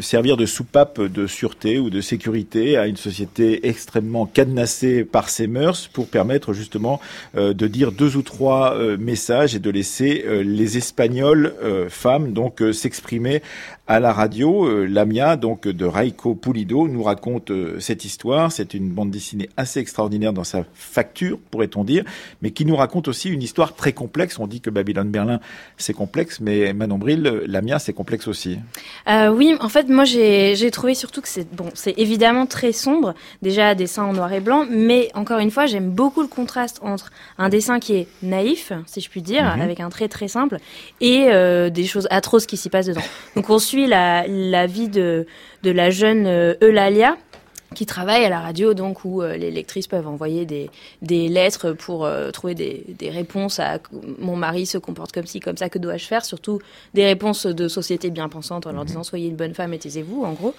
[0.00, 5.46] servir de soupape de sûreté ou de sécurité à une société extrêmement cadenassée par ses
[5.46, 7.00] mœurs pour permettre justement
[7.36, 11.54] euh, de dire deux ou trois euh, messages et de laisser euh, les Espagnols
[11.88, 13.42] femmes donc s'exprimer
[13.86, 14.66] à la radio.
[14.66, 18.50] Euh, Lamia, donc de Raiko Pulido, nous raconte euh, cette histoire.
[18.50, 22.04] C'est une bande dessinée assez extraordinaire dans sa facture, pourrait-on dire,
[22.42, 24.38] mais qui nous raconte aussi une histoire très complexe.
[24.38, 25.40] On dit que Babylone Berlin,
[25.76, 28.58] c'est complexe, mais Manon Bril, Lamia, c'est complexe aussi.
[29.08, 33.74] Euh, oui, fait, moi, j'ai trouvé surtout que c'est bon, c'est évidemment très sombre, déjà
[33.74, 37.48] dessin en noir et blanc, mais encore une fois, j'aime beaucoup le contraste entre un
[37.48, 39.60] dessin qui est naïf, si je puis dire, mhm.
[39.60, 40.58] avec un trait très simple,
[41.00, 43.02] et euh, des choses atroces qui s'y passent dedans.
[43.36, 45.26] Donc on suit la, la vie de,
[45.62, 47.16] de la jeune euh, Eulalia,
[47.74, 50.70] qui travaille à la radio, donc où euh, les lectrices peuvent envoyer des,
[51.02, 53.78] des lettres pour euh, trouver des, des, réponses à
[54.18, 56.24] mon mari se comporte comme ci, comme ça, que dois-je faire?
[56.24, 56.60] Surtout
[56.94, 58.86] des réponses de société bien pensantes en leur mhm.
[58.86, 60.54] disant soyez une bonne femme et taisez-vous, en gros.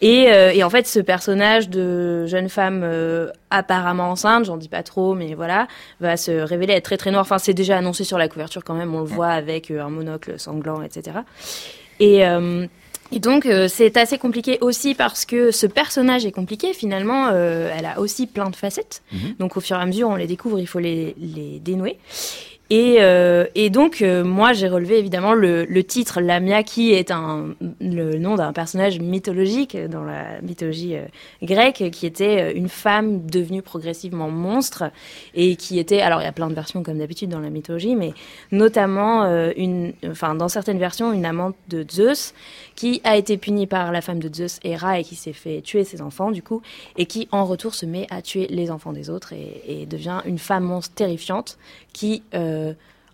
[0.00, 2.84] Et, euh, et, en fait, ce personnage de jeune femme
[3.50, 5.68] apparemment enceinte, j'en dis pas trop, mais voilà,
[6.00, 7.22] va se révéler être très très noir.
[7.22, 10.38] Enfin, c'est déjà annoncé sur la couverture quand même, on le voit avec un monocle
[10.38, 11.18] sanglant, etc.
[12.00, 12.24] Et
[13.12, 17.70] et donc euh, c'est assez compliqué aussi parce que ce personnage est compliqué finalement, euh,
[17.76, 19.02] elle a aussi plein de facettes.
[19.12, 19.36] Mhm.
[19.38, 21.98] Donc au fur et à mesure on les découvre, il faut les, les dénouer.
[22.70, 27.10] Et, euh, et donc, euh, moi, j'ai relevé évidemment le, le, titre Lamia, qui est
[27.10, 31.04] un, le nom d'un personnage mythologique dans la mythologie euh,
[31.42, 34.84] grecque, qui était une femme devenue progressivement monstre
[35.34, 37.96] et qui était, alors il y a plein de versions comme d'habitude dans la mythologie,
[37.96, 38.14] mais
[38.50, 39.24] notamment
[39.56, 42.32] une, enfin dans certaines versions, une amante de Zeus
[42.76, 45.84] qui a été punie par la femme de Zeus, Hera, et qui s'est fait tuer
[45.84, 46.62] ses enfants du coup,
[46.96, 50.20] et qui en retour se met à tuer les enfants des autres et, et devient
[50.24, 51.58] une femme monstre terrifiante
[51.92, 52.53] qui euh,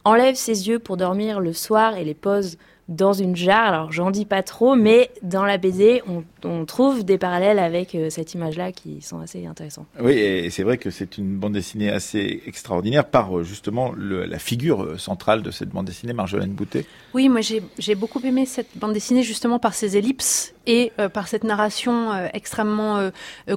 [0.04, 2.56] enlève ses yeux pour dormir le soir et les pose
[2.90, 3.72] dans une jarre.
[3.72, 8.10] Alors, j'en dis pas trop, mais dans la BD, on, trouve des parallèles avec euh,
[8.10, 9.86] cette image-là qui sont assez intéressants.
[10.00, 14.38] Oui, et c'est vrai que c'est une bande dessinée assez extraordinaire par euh, justement la
[14.38, 16.84] figure centrale de cette bande dessinée, Marjolaine Boutet.
[17.14, 21.44] Oui, moi j'ai beaucoup aimé cette bande dessinée justement par ses ellipses et par cette
[21.44, 23.10] narration extrêmement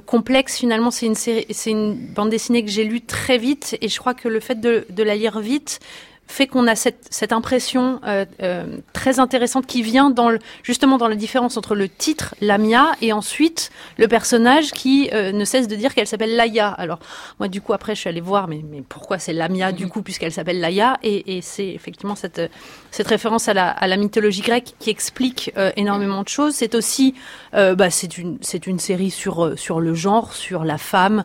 [0.06, 0.58] complexe.
[0.58, 1.12] Finalement, c'est
[1.66, 4.86] une, bande dessinée que j'ai lue très vite et je crois que le fait de,
[4.90, 5.80] de la lire vite,
[6.26, 10.98] fait qu'on a cette, cette impression euh, euh, très intéressante qui vient dans le, justement
[10.98, 15.68] dans la différence entre le titre Lamia et ensuite le personnage qui euh, ne cesse
[15.68, 16.68] de dire qu'elle s'appelle Laïa.
[16.68, 16.98] Alors
[17.38, 20.02] moi du coup après je suis allée voir mais, mais pourquoi c'est Lamia du coup
[20.02, 20.98] puisqu'elle s'appelle Laïa?
[21.02, 22.40] Et, et c'est effectivement cette,
[22.94, 26.54] cette référence à la, à la mythologie grecque qui explique énormément de choses.
[26.54, 27.14] C'est aussi
[27.52, 31.24] bah, c'est une c'est une série sur sur le genre, sur la femme,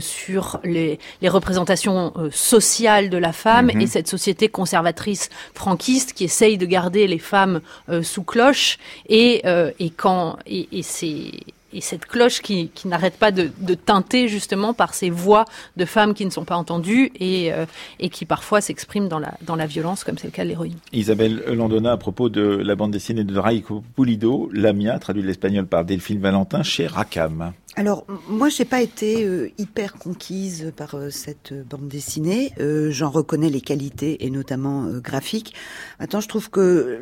[0.00, 3.82] sur les, les représentations sociales de la femme mm-hmm.
[3.82, 8.78] et cette société conservatrice franquiste qui essaye de garder les femmes euh, sous cloche
[9.08, 11.32] et, euh, et quand et, et c'est
[11.72, 15.44] et cette cloche qui, qui n'arrête pas de, de, teinter justement par ces voix
[15.76, 17.66] de femmes qui ne sont pas entendues et, euh,
[17.98, 20.78] et qui parfois s'expriment dans la, dans la violence, comme c'est le cas de l'héroïne.
[20.92, 25.66] Isabelle Landona, à propos de la bande dessinée de Raiko Pulido, Lamia, traduit de l'espagnol
[25.66, 27.52] par Delphine Valentin, chez Racam.
[27.78, 32.50] Alors, moi, j'ai pas été euh, hyper conquise par euh, cette bande dessinée.
[32.58, 35.54] Euh, J'en reconnais les qualités et notamment graphiques.
[36.00, 36.98] Maintenant, je trouve que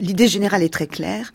[0.00, 1.32] l'idée générale est très claire.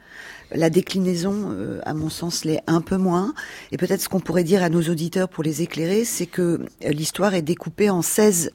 [0.54, 3.34] La déclinaison, à mon sens, l'est un peu moins.
[3.72, 7.34] Et peut-être ce qu'on pourrait dire à nos auditeurs pour les éclairer, c'est que l'histoire
[7.34, 8.52] est découpée en 16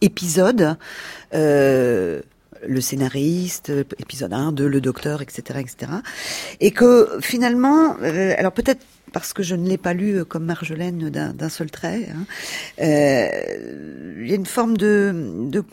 [0.00, 0.76] épisodes.
[1.32, 5.92] le scénariste, épisode 1, 2, le docteur, etc., etc.
[6.60, 8.80] Et que finalement, alors peut-être
[9.12, 12.08] parce que je ne l'ai pas lu euh, comme Marjolaine d'un seul trait.
[12.10, 12.26] Hein.
[12.80, 15.12] Euh, il y a une forme de,
[15.50, 15.64] de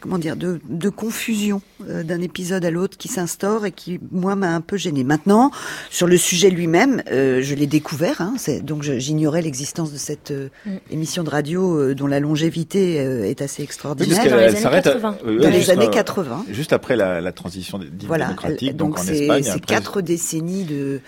[0.00, 4.34] comment dire de, de confusion euh, d'un épisode à l'autre qui s'instaure et qui moi
[4.34, 5.04] m'a un peu gênée.
[5.04, 5.50] Maintenant,
[5.90, 10.48] sur le sujet lui-même, euh, je l'ai découvert, hein, donc j'ignorais l'existence de cette euh,
[10.66, 10.76] mm.
[10.90, 14.24] émission de radio dont la longévité est assez extraordinaire.
[14.28, 15.18] dans les années 80.
[15.24, 16.46] dans les années 80.
[16.50, 19.42] Juste après la, la transition démocratique, donc, donc en Espagne.
[19.42, 21.00] C'est quatre décennies de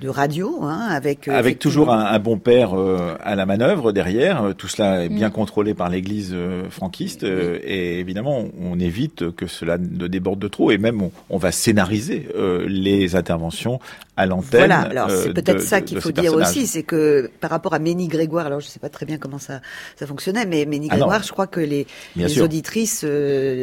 [0.00, 4.42] de radio, hein, avec euh, avec toujours un, bon père euh, à la manœuvre derrière.
[4.42, 5.32] Euh, tout cela est bien mm.
[5.32, 6.34] contrôlé par l'Église
[6.70, 11.52] franquiste et évidemment on évite que cela ne déborde de trop et même on, va
[11.52, 12.28] scénariser
[12.66, 13.80] les interventions
[14.16, 14.60] à l'antenne.
[14.60, 18.08] Voilà, alors c'est peut-être ça qu'il faut dire aussi, c'est que par rapport à Ménie
[18.08, 19.60] Grégoire, alors je sais pas très bien comment ça
[19.96, 21.86] ça fonctionnait, mais Ménie ah Grégoire, je crois que les,
[22.16, 23.04] les auditrices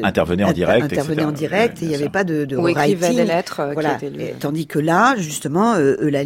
[0.04, 3.14] intervenaient en direct, intervenaient en direct, et il n'y avait pas de, de Ou écrivaient
[3.14, 3.62] des lettres.
[3.74, 3.98] Voilà.
[4.40, 5.76] tandis que là, justement,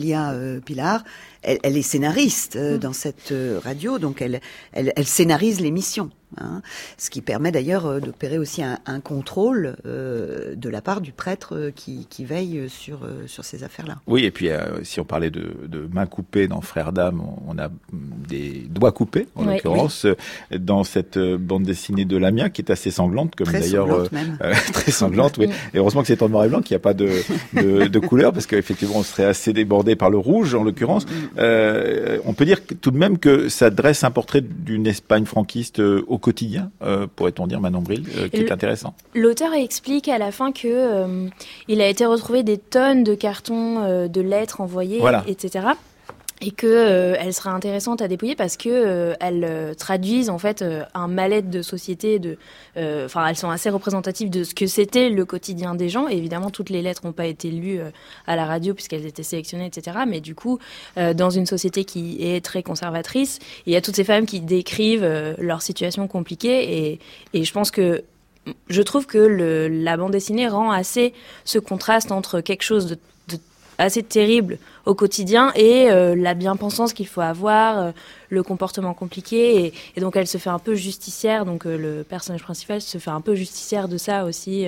[0.02, 1.04] Eulalia euh, Pilar,
[1.44, 2.80] elle, est scénariste euh, mm.
[2.80, 4.42] dans cette euh, radio, donc elle,
[4.74, 6.10] elle, scénarise l'émission.
[6.38, 6.62] Hein,
[6.98, 12.08] ce qui permet d'ailleurs d'opérer aussi un, un contrôle de la part du prêtre qui,
[12.10, 13.98] qui veille sur, sur ces affaires-là.
[14.08, 14.50] Oui, et puis
[14.84, 19.28] si on parlait de, de main coupée dans Frères d'âme, on a des doigts coupés,
[19.36, 20.06] en l'occurrence,
[20.58, 24.10] dans cette bande dessinée de Lamia, qui est assez sanglante, comme d'ailleurs
[24.74, 25.38] très sanglante.
[25.38, 25.48] oui.
[25.74, 27.10] Et heureusement que c'est en noir et blanc, qu'il n'y a pas de,
[27.54, 31.06] de, de couleur, parce qu'effectivement, on serait assez débordé par le rouge, en l'occurrence.
[31.38, 35.80] Euh, on peut dire tout de même que ça dresse un portrait d'une Espagne franquiste
[35.80, 38.94] euh, au quotidien, euh, pourrait-on dire, Manon Bril, qui est intéressant.
[39.14, 41.28] L'auteur explique à la fin que
[41.68, 45.72] il a été retrouvé des tonnes de cartons de lettres envoyées, etc
[46.42, 50.40] et que euh, elle sera intéressante à dépouiller parce que euh, elles euh, traduisent en
[50.40, 52.38] fait un mal-être de société de
[52.76, 56.08] enfin elles sont assez représentatives de ce que c'était le quotidien des gens.
[56.08, 57.80] Évidemment toutes les lettres n'ont pas été lues
[58.26, 60.60] à la radio puisqu'elles étaient sélectionnées etc mais du coup
[60.96, 65.36] dans une société qui est très conservatrice il y a toutes ces femmes qui décrivent
[65.38, 67.00] leur situation compliquée et,
[67.34, 68.04] et je pense que
[68.70, 71.14] je trouve que le, la bande dessinée rend assez
[71.46, 72.98] ce contraste entre quelque chose de
[73.82, 77.92] assez terrible au quotidien et euh, la bien-pensance qu'il faut avoir, euh,
[78.30, 79.74] le comportement compliqué.
[79.96, 83.12] Et, donc elle se fait un peu justicière, donc euh, le personnage principal se fait
[83.12, 84.66] un peu justicière de ça aussi.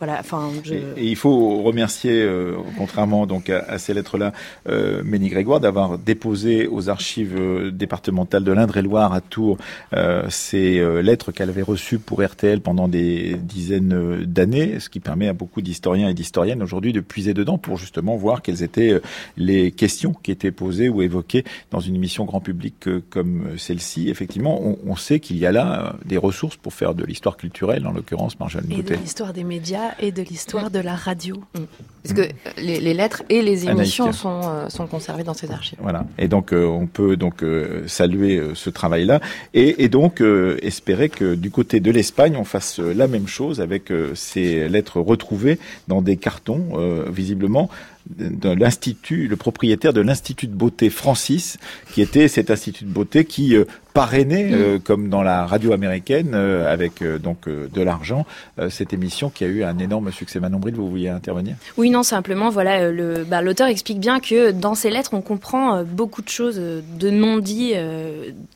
[0.00, 4.32] Voilà, enfin, et, il faut remercier, euh, contrairement donc à, ces lettres-là,
[4.68, 9.58] euh, Ménie Grégoire d'avoir déposé aux archives euh, départementales de l'Indre-et-Loire à Tours
[9.94, 15.26] euh, ces lettres qu'elle avait reçues pour RTL pendant des dizaines d'années, ce qui permet
[15.26, 19.00] à beaucoup d'historiens et d'historiennes aujourd'hui de puiser dedans pour justement voir quelles étaient
[19.36, 24.08] les questions qui étaient posées ou évoquées dans une émission grand public comme celle-ci.
[24.10, 27.86] Effectivement, on, on sait qu'il y a là des ressources pour faire de l'histoire culturelle,
[27.86, 31.36] en l'occurrence Marjane Et de l'histoire des médias et de l'histoire de la radio.
[31.54, 31.64] Mm.
[32.02, 35.78] Parce que les, lettres et les émissions sont, euh, sont conservées dans ces archives.
[35.82, 36.06] Voilà.
[36.16, 39.20] Et donc, euh, on peut donc euh, saluer ce travail-là
[39.52, 40.22] et, et, donc
[40.62, 45.58] espérer que du côté de l'Espagne, on fasse la même chose avec ces lettres retrouvées
[45.86, 47.68] dans des cartons, visiblement
[48.16, 51.58] de l'institut, le propriétaire de l'institut de beauté Francis,
[51.92, 54.54] qui était cet institut de beauté qui euh, parrainait, mm.
[54.54, 58.26] euh, comme dans la radio américaine, euh, avec donc de l'argent,
[58.70, 60.40] cette émission qui a eu un énorme succès.
[60.40, 61.56] Manon Bril, vous vouliez intervenir?
[61.76, 65.84] Oui, non, simplement, voilà, le, bah, l'auteur explique bien que dans ses lettres, on comprend
[65.84, 67.74] beaucoup de choses de non-dits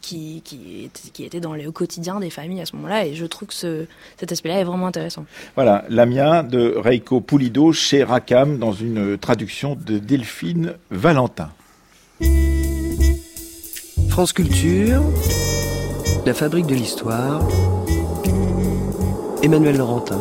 [0.01, 3.49] qui, qui, qui, étaient dans le quotidien des familles à ce moment-là, et je trouve
[3.49, 3.85] que ce,
[4.19, 5.25] cet aspect-là est vraiment intéressant.
[5.55, 11.51] Voilà, Lamia de Reiko Pulido chez Rakam dans une traduction de Delphine Valentin.
[14.09, 15.03] France Culture,
[16.25, 17.43] la fabrique de l'histoire,
[19.43, 20.21] Emmanuel Laurentin.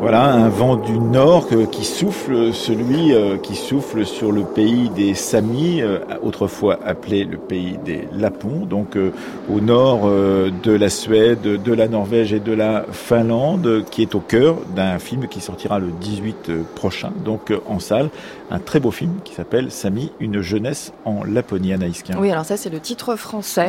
[0.00, 5.12] Voilà, un vent du nord qui souffle, celui euh, qui souffle sur le pays des
[5.12, 9.12] Samis, euh, autrefois appelé le pays des Lapons, donc euh,
[9.54, 14.20] au nord de la Suède, de la Norvège et de la Finlande, qui est au
[14.20, 18.08] cœur d'un film qui sortira le 18 prochain, donc en salle.
[18.50, 22.16] Un très beau film qui s'appelle Sami, une jeunesse en Laponie, Anaïskin.
[22.18, 23.68] Oui, alors ça c'est le titre français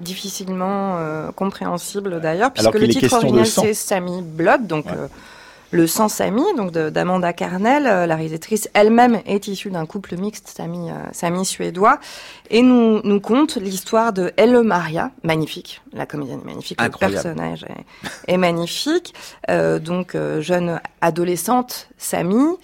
[0.00, 5.08] difficilement euh, compréhensible d'ailleurs, puisque le titre original c'est Sami Blood, donc euh,
[5.70, 7.86] le sang Sami, donc d'Amanda Carnel.
[7.86, 11.98] Euh, la réalisatrice elle-même est issue d'un couple mixte Sami, Sami suédois,
[12.50, 17.64] et nous, nous conte l'histoire de Elle Maria, magnifique, la comédienne est magnifique, le personnage
[17.64, 19.14] est, est magnifique,
[19.48, 22.56] donc jeune adolescente Sami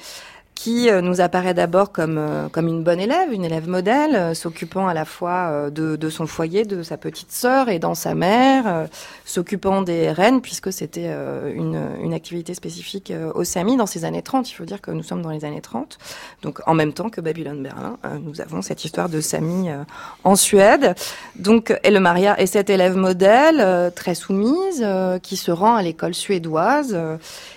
[0.56, 4.34] qui euh, nous apparaît d'abord comme euh, comme une bonne élève, une élève modèle, euh,
[4.34, 8.14] s'occupant à la fois de, de, son foyer, de sa petite sœur et dans sa
[8.14, 8.88] mère,
[9.24, 11.10] s'occupant des reines puisque c'était
[11.54, 14.50] une, une activité spécifique au SAMI dans ces années 30.
[14.50, 15.98] Il faut dire que nous sommes dans les années 30,
[16.42, 19.68] donc en même temps que Babylone Berlin, nous avons cette histoire de Sami
[20.24, 20.94] en Suède.
[21.36, 24.86] Donc Elle Maria est cette élève modèle très soumise
[25.22, 26.98] qui se rend à l'école suédoise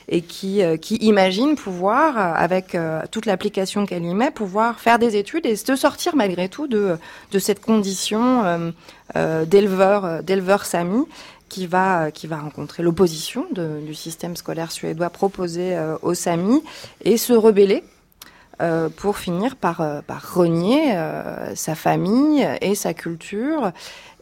[0.10, 5.16] et qui qui imagine pouvoir avec euh, toute l'application qu'elle y met, pouvoir faire des
[5.16, 6.98] études et se sortir malgré tout de,
[7.32, 8.72] de cette condition euh,
[9.16, 11.06] euh, d'éleveur, Sami
[11.48, 16.62] qui va qui va rencontrer l'opposition du système scolaire suédois proposé au Sami
[17.02, 17.84] et se rebeller
[18.98, 20.96] pour finir par par renier
[21.56, 23.72] sa famille et sa culture.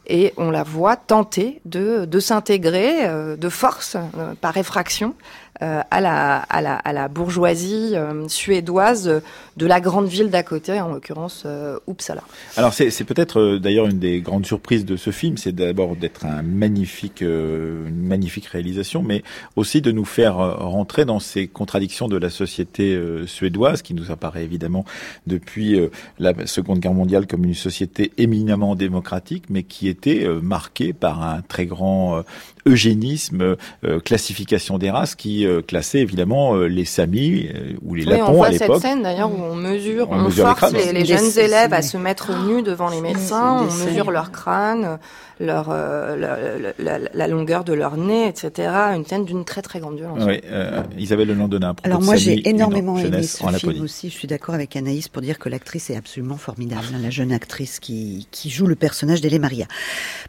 [0.10, 3.98] Et on la voit tenter de, de s'intégrer de force
[4.40, 5.14] par effraction
[5.60, 9.22] à, la, à, la, à la bourgeoisie euh, suédoise
[9.58, 12.24] de la grande ville d'à côté, en l'occurrence euh, Uppsala.
[12.58, 16.44] Alors c'est peut-être d'ailleurs une des grandes surprises de ce film, c'est d'abord d'être un
[16.44, 19.24] magnifique, une magnifique réalisation, mais
[19.56, 24.44] aussi de nous faire rentrer dans ces contradictions de la société suédoise, qui nous apparaît
[24.44, 24.86] évidemment
[25.26, 25.80] depuis
[26.20, 31.42] la Seconde Guerre mondiale comme une société éminemment démocratique, mais qui était marquée par un
[31.42, 32.24] très grand
[32.66, 33.56] eugénisme,
[34.04, 38.50] classification des races, qui euh, classer évidemment euh, les Samis euh, ou les Lapons à
[38.50, 38.68] l'époque.
[38.70, 41.98] On voit cette scène d'ailleurs où on mesure, on, force les, jeunes élèves à se
[41.98, 45.00] mettre nus devant les médecins, on mesure leur crâne,
[45.40, 48.70] leur, euh, la, longueur de leur nez, etc.
[48.96, 50.24] Une scène d'une très très grande violence.
[50.26, 51.76] Oui, euh, Isabelle Lelandonat.
[51.84, 54.10] Alors moi j'ai énormément aimé ce film aussi.
[54.10, 57.32] Je suis d'accord avec Anaïs pour dire que l'actrice est absolument formidable, hein, la jeune
[57.32, 59.68] actrice qui, qui joue le personnage d'Elle Maria.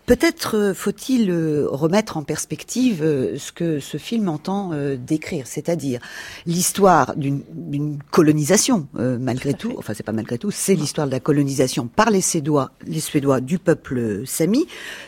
[0.07, 1.33] Peut-être faut-il
[1.71, 3.01] remettre en perspective
[3.37, 4.73] ce que ce film entend
[5.09, 6.01] décrire, c'est-à-dire
[6.47, 9.75] l'histoire d'une colonisation malgré tout.
[9.79, 13.41] Enfin c'est pas malgré tout, c'est l'histoire de la colonisation par les Suédois, les Suédois
[13.41, 14.67] du peuple sami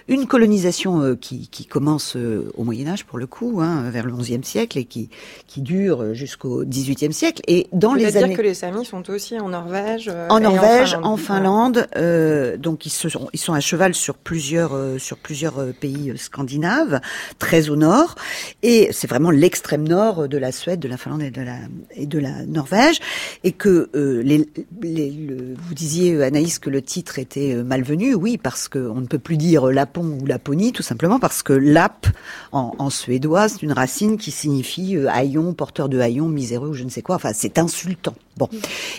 [0.08, 4.04] une colonisation euh, qui, qui, commence euh, au Moyen Âge pour le coup, hein, vers
[4.04, 5.08] le XIe siècle et qui,
[5.46, 7.42] qui dure jusqu'au XVIIIe siècle.
[7.46, 10.10] Et dans les années, dire que les Samis sont aussi en Norvège.
[10.12, 11.86] Euh, en Norvège, en Finlande.
[11.96, 17.00] Euh, donc ils, se sont, ils sont à cheval sur plusieurs sur plusieurs pays scandinaves,
[17.38, 18.16] très au nord.
[18.62, 21.56] Et c'est vraiment l'extrême nord de la Suède, de la Finlande et de la
[21.94, 23.00] et de la Norvège.
[23.44, 24.48] Et que les,
[24.82, 28.14] les le, vous disiez Anaïs que le titre était malvenu.
[28.14, 32.06] Oui, parce qu'on ne peut plus dire Lapon ou Laponie, tout simplement parce que lap,
[32.52, 36.84] en, suédois, c'est une racine qui signifie euh, haillon, porteur de haillon, miséreux ou je
[36.84, 37.16] ne sais quoi.
[37.16, 38.14] Enfin, c'est insultant.
[38.36, 38.48] Bon.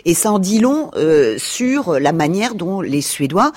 [0.06, 3.52] Et ça en dit long euh, sur la manière dont les Suédois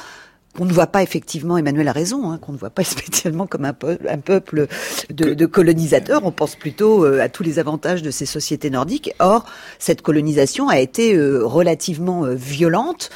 [0.57, 3.65] qu'on ne voit pas effectivement, Emmanuel a raison, hein, qu'on ne voit pas spécialement comme
[3.65, 4.67] un, peuple
[5.11, 6.23] de, colonisateurs.
[6.25, 9.13] On pense plutôt euh, à tous les avantages de ces sociétés nordiques.
[9.19, 9.45] Or,
[9.79, 13.11] cette colonisation a été relativement violente.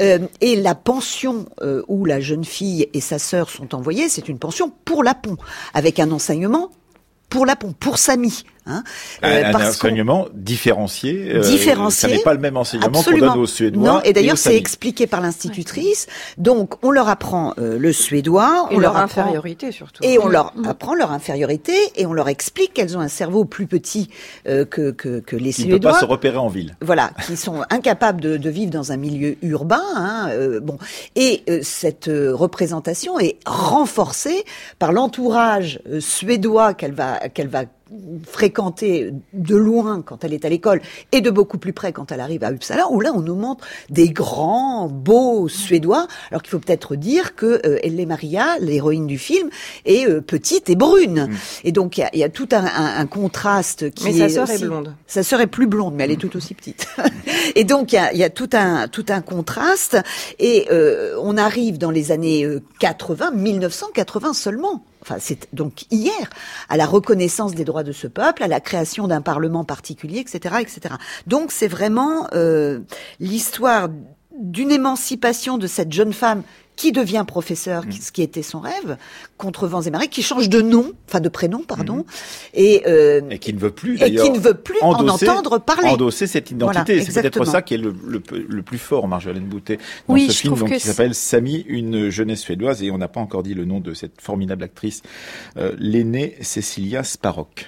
[0.00, 4.28] Euh, et la pension euh, où la jeune fille et sa sœur sont envoyées, c'est
[4.28, 5.36] une pension pour la pont,
[5.74, 6.70] avec un enseignement
[7.28, 8.44] pour la pont, pour Samy.
[8.64, 8.84] Hein,
[9.24, 11.34] euh, un, enseignement différencié.
[11.34, 12.08] Euh, différencié.
[12.08, 13.82] ça n'est pas le même enseignement qu'on donne aux Suédois.
[13.82, 16.06] Non, et d'ailleurs c'est expliqué par l'institutrice.
[16.38, 20.04] Donc on leur apprend euh, le suédois, et on leur, apprend, infériorité surtout.
[20.04, 20.68] Et on leur mm.
[20.68, 24.10] apprend leur infériorité et on leur explique qu'elles ont un cerveau plus petit
[24.44, 25.76] que, que, que les Suédois.
[25.76, 26.76] Ils ne peuvent pas se repérer en ville.
[26.80, 29.82] Voilà, qui sont incapables de, de, vivre dans un milieu urbain.
[29.96, 30.30] Hein,
[30.62, 30.78] bon,
[31.16, 34.44] et cette représentation est renforcée
[34.78, 37.64] par l'entourage suédois qu'elle va qu'elle va
[38.26, 40.80] fréquenter de loin quand elle est à l'école
[41.12, 43.64] et de beaucoup plus près quand elle arrive à Uppsala, où là on nous montre
[43.90, 49.18] des grands, beaux Suédois, alors qu'il faut peut-être dire que euh, Elle Maria, l'héroïne du
[49.18, 49.50] film,
[49.84, 51.28] est euh, petite et brune.
[51.30, 51.36] Mm.
[51.64, 54.94] Et donc il y a, tout un, contraste qui mais sa sœur est blonde.
[55.06, 56.86] Sa sœur est plus blonde, mais elle est tout aussi petite.
[57.54, 59.98] et donc il y a, tout un tout un contraste.
[60.38, 62.46] Et euh, on arrive dans les années
[62.80, 66.30] 80, 1980 seulement enfin c'est donc hier,
[66.68, 70.56] à la reconnaissance des droits de ce peuple, à la création d'un parlement particulier, etc.,
[70.60, 70.94] etc.
[71.26, 72.80] Donc c'est vraiment euh,
[73.20, 73.88] l'histoire
[74.38, 76.42] d'une émancipation de cette jeune femme
[76.76, 77.92] qui devient professeur, mm.
[77.92, 78.96] ce qui était son rêve,
[79.36, 82.04] contre vents et marées, qui change de nom, enfin de prénom, pardon, mm.
[82.54, 85.90] et, euh, et qui ne veut plus et qui ne veut plus en entendre parler,
[85.90, 87.02] endosser cette identité.
[87.02, 89.78] c'est peut-être ça qui est le, le, plus fort, Marjolaine Boutet,
[90.08, 93.42] dans ce film donc, qui s'appelle Samy, une jeunesse suédoise, et on n'a pas encore
[93.42, 95.02] dit le nom de cette formidable actrice,
[95.58, 97.66] euh, l'aînée Cecilia Sparrock.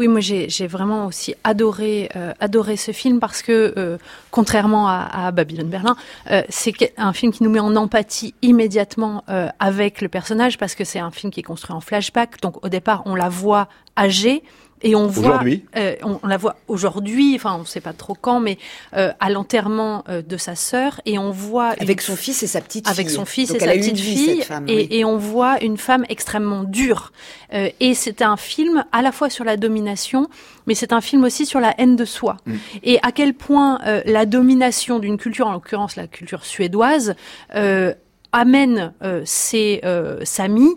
[0.00, 3.98] Oui, moi j'ai vraiment aussi adoré euh, adoré ce film parce que euh,
[4.30, 5.94] contrairement à, à Babylone Berlin,
[6.30, 9.24] euh, c'est un film qui nous met en empathie immédiatement
[9.58, 12.40] avec le personnage parce que c'est un film qui est construit en flashback.
[12.40, 14.42] Donc au départ, on la voit âgée
[14.82, 15.42] et on voit,
[15.76, 18.58] euh, on, la voit aujourd'hui, enfin on ne sait pas trop quand, mais
[18.96, 22.60] euh, à l'enterrement euh, de sa sœur, et on voit avec son fils et sa
[22.60, 22.92] petite fille.
[22.92, 27.12] Avec son fils et sa petite fille, et, et, on voit une femme extrêmement dure.
[27.52, 30.28] Euh, et c'est un film à la fois sur la domination,
[30.66, 32.38] mais c'est un film aussi sur la haine de soi.
[32.46, 32.54] Mm.
[32.82, 37.14] Et à quel point euh, la domination d'une culture, en l'occurrence la culture suédoise,
[38.32, 38.92] amène
[39.24, 39.80] ses
[40.24, 40.76] Samis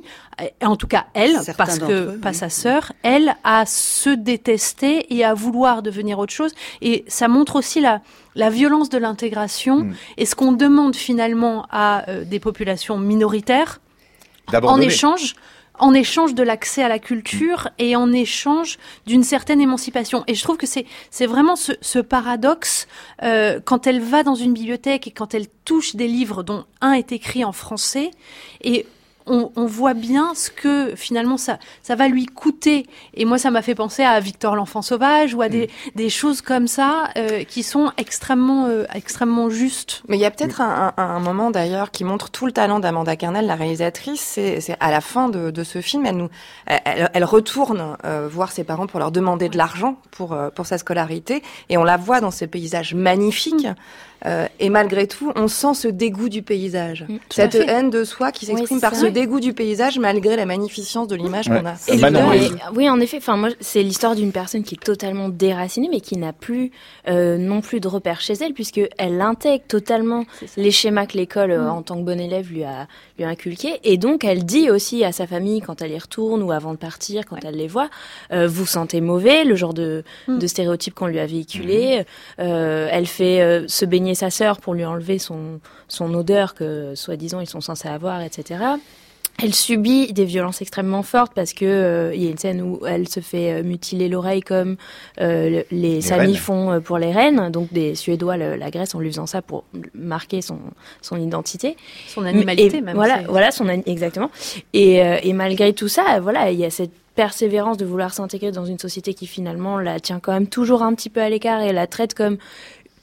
[0.62, 5.34] en tout cas elle, parce que pas sa sœur, elle à se détester et à
[5.34, 6.54] vouloir devenir autre chose.
[6.82, 8.02] Et ça montre aussi la,
[8.36, 9.96] la violence de l'intégration mm.
[10.18, 13.80] et ce qu'on demande finalement à euh, des populations minoritaires
[14.52, 15.36] en échange
[15.80, 20.24] en échange de l'accès à la culture et en échange d'une certaine émancipation.
[20.28, 22.88] Et je trouve que c'est c'est vraiment ce, ce paradoxe
[23.24, 26.94] euh, quand elle va dans une bibliothèque et quand elle touche des livres dont un
[26.94, 28.12] est écrit en français
[28.62, 28.86] et
[29.26, 32.88] on, on, voit bien ce que finalement ça, ça va lui coûter.
[33.14, 35.90] Et moi, ça m'a fait penser à Victor l'enfant sauvage ou à des, mm.
[35.96, 40.04] des choses comme ça euh, qui sont extrêmement, euh, extrêmement justes.
[40.08, 43.16] Mais il y a peut-être un, un, moment d'ailleurs qui montre tout le talent d'Amanda
[43.16, 44.22] Carnel, la réalisatrice.
[44.22, 46.30] C'est à la fin de, de, ce film, elle nous,
[46.66, 50.78] elle, elle retourne euh, voir ses parents pour leur demander de l'argent pour pour sa
[50.78, 53.68] scolarité, et on la voit dans ces paysages magnifiques.
[54.26, 57.06] Euh, et malgré tout, on sent ce dégoût du paysage.
[57.08, 61.08] Mm, Cette haine de soi qui s'exprime par ce dégoût du paysage malgré la magnificence
[61.08, 61.76] de l'image qu'on a.
[61.88, 62.00] Et
[62.76, 63.18] oui, en effet.
[63.18, 66.72] Enfin, moi, c'est l'histoire d'une personne qui est totalement déracinée, mais qui n'a plus
[67.08, 70.26] euh, non plus de repères chez elle, puisque elle intègre totalement
[70.58, 71.70] les schémas que l'école, euh, mm.
[71.70, 73.80] en tant que bon élève, lui a lui a inculqué.
[73.84, 76.78] Et donc, elle dit aussi à sa famille quand elle y retourne ou avant de
[76.78, 77.90] partir, quand elle les voit,
[78.32, 80.40] euh, vous sentez mauvais, le genre de, mm.
[80.40, 82.04] de stéréotype qu'on lui a véhiculé.
[82.40, 87.40] Euh, elle fait se baigner sa sœur pour lui enlever son, son odeur que, soi-disant,
[87.40, 88.78] ils sont censés avoir, etc.
[89.42, 92.86] Elle subit des violences extrêmement fortes parce que euh, il y a une scène où
[92.86, 94.78] elle se fait euh, mutiler l'oreille comme
[95.20, 99.26] euh, les, Samis font pour les reines, donc des Suédois, la Grèce, en lui faisant
[99.26, 99.64] ça pour
[99.96, 100.60] marquer son,
[101.02, 101.76] son identité,
[102.08, 102.96] son animalité même.
[102.96, 104.30] Voilà, voilà son exactement.
[104.74, 108.66] Et, et malgré tout ça, voilà, il y a cette persévérance de vouloir s'intégrer dans
[108.66, 111.72] une société qui finalement la tient quand même toujours un petit peu à l'écart et
[111.72, 112.38] la traite comme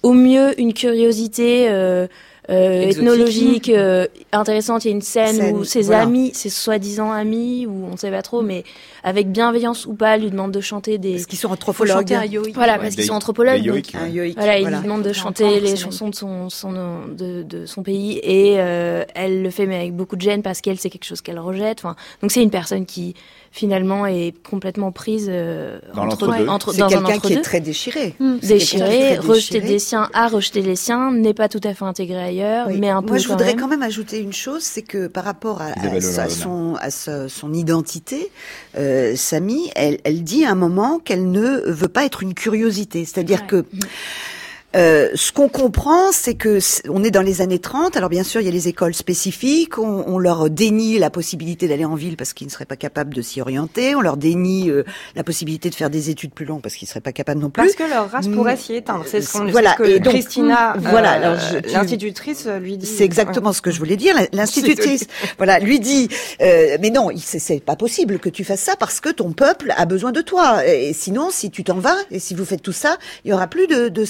[0.03, 2.07] au mieux une curiosité euh,
[2.49, 4.85] euh, ethnologique euh, intéressante.
[4.85, 8.23] Il y a une scène, où ses amis, ses soi-disant amis, ou on sait pas
[8.23, 8.65] trop, mais
[9.03, 11.13] avec bienveillance ou pas, lui demande de chanter des.
[11.13, 12.19] Parce qu'ils sont anthropologues.
[12.55, 13.65] Voilà, parce qu'ils sont anthropologues.
[13.65, 13.85] Donc,
[14.37, 18.19] voilà, il lui demande de chanter les chansons de son, son de, de, son pays
[18.23, 21.21] et euh, elle le fait mais avec beaucoup de gêne parce qu'elle c'est quelque chose
[21.21, 21.79] qu'elle rejette.
[21.81, 23.15] Enfin, donc c'est une personne qui
[23.53, 28.15] finalement est complètement prise euh, dans entre, entre c'est quelqu'un qui est très déchiré.
[28.21, 28.37] Mmh.
[28.39, 32.69] Déchiré, rejeter des siens, à rejeter les siens, n'est pas tout à fait intégré ailleurs,
[32.69, 33.09] mais un peu.
[33.09, 36.91] Moi, je voudrais quand même ajouter une chose, c'est que par rapport à, son, à
[36.91, 38.31] son identité,
[38.77, 43.05] euh, Samy, elle, elle dit à un moment qu'elle ne veut pas être une curiosité,
[43.05, 43.81] c'est-à-dire que mmh.
[44.77, 46.59] Euh, ce qu'on comprend, c'est que
[46.89, 47.97] on est dans les années 30.
[47.97, 49.79] Alors bien sûr, il y a les écoles spécifiques.
[49.79, 53.13] On, on leur dénie la possibilité d'aller en ville parce qu'ils ne seraient pas capables
[53.13, 53.95] de s'y orienter.
[53.97, 54.85] On leur dénie euh,
[55.17, 57.51] la possibilité de faire des études plus longues parce qu'ils ne seraient pas capables non
[57.51, 57.65] plus.
[57.65, 59.05] Parce que leur race pourrait s'y éteindre.
[59.07, 59.75] C'est ce, qu'on voilà.
[59.75, 62.87] que donc, Christina, voilà, euh, l'institutrice lui dit.
[62.87, 64.15] C'est exactement ce que je voulais dire.
[64.33, 65.07] L'institutrice,
[65.39, 66.09] voilà, lui dit,
[66.41, 70.13] mais non, c'est pas possible que tu fasses ça parce que ton peuple a besoin
[70.13, 70.65] de toi.
[70.67, 73.49] Et sinon, si tu t'en vas et si vous faites tout ça, il y aura
[73.49, 74.05] plus de, de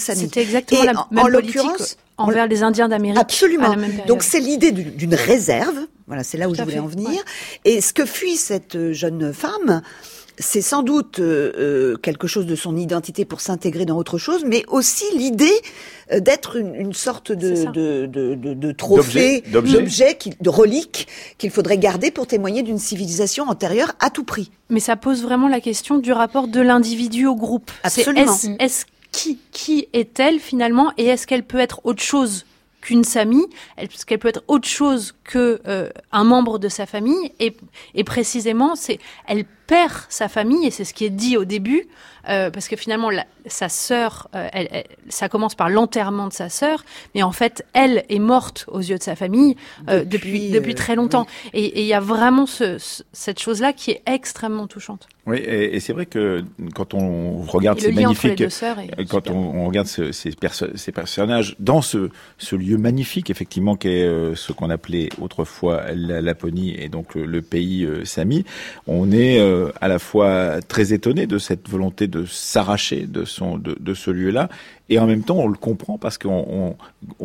[0.59, 3.18] exactement la même en l'occurrence envers les Indiens d'Amérique.
[3.18, 3.74] Absolument.
[4.07, 5.86] Donc c'est l'idée d'une réserve.
[6.07, 7.22] Voilà, c'est là où je voulais en venir.
[7.64, 9.80] Et ce que fuit cette jeune femme,
[10.40, 14.44] c'est sans doute euh, euh, quelque chose de son identité pour s'intégrer dans autre chose,
[14.44, 15.53] mais aussi l'idée
[16.12, 21.07] euh, d'être une, une, sorte de, de, de, de, de trophée, d'objet, de relique
[21.38, 24.51] qu'il faudrait garder pour témoigner d'une civilisation antérieure à tout prix.
[24.70, 27.70] Mais ça pose vraiment la question du rapport de l'individu au groupe.
[27.82, 28.34] Absolument.
[28.59, 32.46] Est-ce qui, est-elle finalement et est-ce qu'elle peut être autre chose
[32.80, 33.42] qu'une Sami
[33.76, 38.98] Est-ce qu'elle peut être autre chose que euh, membre de sa famille et précisément, c'est
[39.26, 41.86] elle perd sa famille et c'est ce qui est dit au début
[42.28, 43.10] euh, parce que finalement
[43.46, 48.04] sa sœur, euh, elle, ça commence par l'enterrement de sa sœur, mais en fait elle
[48.08, 49.56] est morte aux yeux de sa famille
[49.88, 51.26] euh, depuis depuis, très longtemps.
[51.54, 52.76] Et il y a vraiment ce,
[53.12, 55.08] cette chose là qui est extrêmement touchante.
[55.26, 56.42] Oui, et, et c'est vrai que
[56.74, 58.42] quand on regarde ces magnifiques,
[59.08, 63.76] quand on, on, regarde ce, ces, perso ces, personnages dans ce, ce lieu magnifique, effectivement,
[63.76, 68.44] qu'est euh, ce qu'on appelait autrefois la Laponie et donc le, le pays Sami,
[68.86, 73.58] on est euh, à la fois très étonné de cette volonté de s'arracher de son
[73.58, 74.48] de, de ce lieu-là,
[74.88, 76.76] et en même temps on le comprend parce qu'au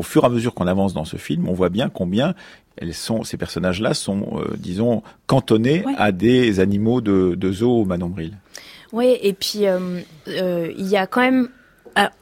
[0.04, 2.36] fur et à mesure qu'on avance dans ce film, on voit bien combien
[2.78, 7.86] elles sont, ces personnages-là sont, euh, disons, cantonnés à des animaux de, de zoo au
[7.86, 8.34] manombril.
[8.92, 11.50] Oui, et puis euh, il y a quand même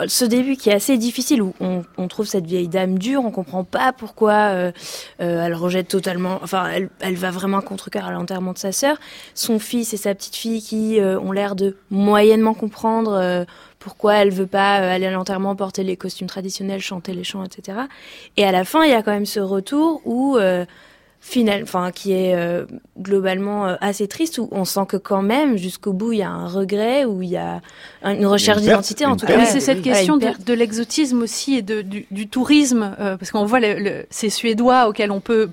[0.05, 3.31] ce début qui est assez difficile où on, on, trouve cette vieille dame dure, on
[3.31, 4.71] comprend pas pourquoi euh,
[5.19, 8.71] euh, elle rejette totalement, enfin elle, elle va vraiment contre cœur à l'enterrement de sa
[8.71, 8.97] sœur.
[9.33, 13.45] Son fils et sa petite fille qui euh, ont l'air de moyennement comprendre euh,
[13.79, 17.79] pourquoi elle veut pas aller à l'enterrement, porter les costumes traditionnels, chanter les chants, etc.
[18.37, 20.37] Et à la fin, il y a quand même ce retour où
[21.23, 22.65] final, enfin qui est euh,
[22.99, 26.29] globalement euh, assez triste où on sent que quand même jusqu'au bout il y a
[26.29, 27.61] un regret où il y a
[28.03, 29.45] une recherche d'identité en tout cas.
[29.45, 33.61] c'est cette question de, l'exotisme aussi et de, du, du tourisme euh, parce qu'on voit
[33.61, 35.49] le, ces Suédois auxquels on peut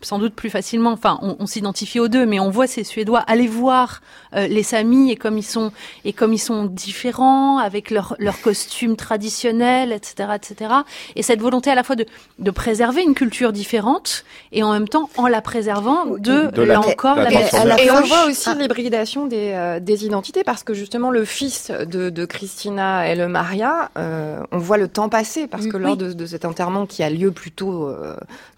[0.00, 0.92] sans doute plus facilement.
[0.92, 4.00] Enfin, on, s'identifie aux deux, mais on voit ces Suédois aller voir
[4.34, 5.72] euh, les Samis et comme ils sont
[6.04, 10.74] et comme ils sont différents avec leurs leur costumes traditionnels, etc., etc.
[11.16, 12.06] Et cette volonté à la fois de,
[12.38, 17.16] de préserver une culture différente et en même temps en la préservant de, là encore
[17.16, 17.30] la,
[17.82, 22.10] Et on voit aussi l'hybridation des, euh, des identités parce que justement le fils de,
[22.10, 26.12] de Christina et le Maria, euh, on voit le temps passer parce que lors de,
[26.12, 27.90] de, cet enterrement qui a lieu plutôt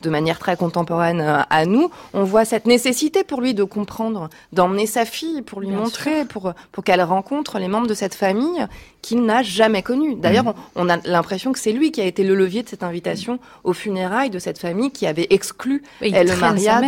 [0.03, 4.28] de manière très contemporaine euh, à nous, on voit cette nécessité pour lui de comprendre,
[4.53, 8.66] d'emmener sa fille pour lui montrer, pour pour qu'elle rencontre les membres de cette famille
[9.03, 10.14] qu'il n'a jamais connue.
[10.14, 10.55] D'ailleurs, mm.
[10.76, 13.72] on, a l'impression que c'est lui qui a été le levier de cette invitation aux
[13.72, 16.81] funérailles de cette famille qui avait exclu elle Maria.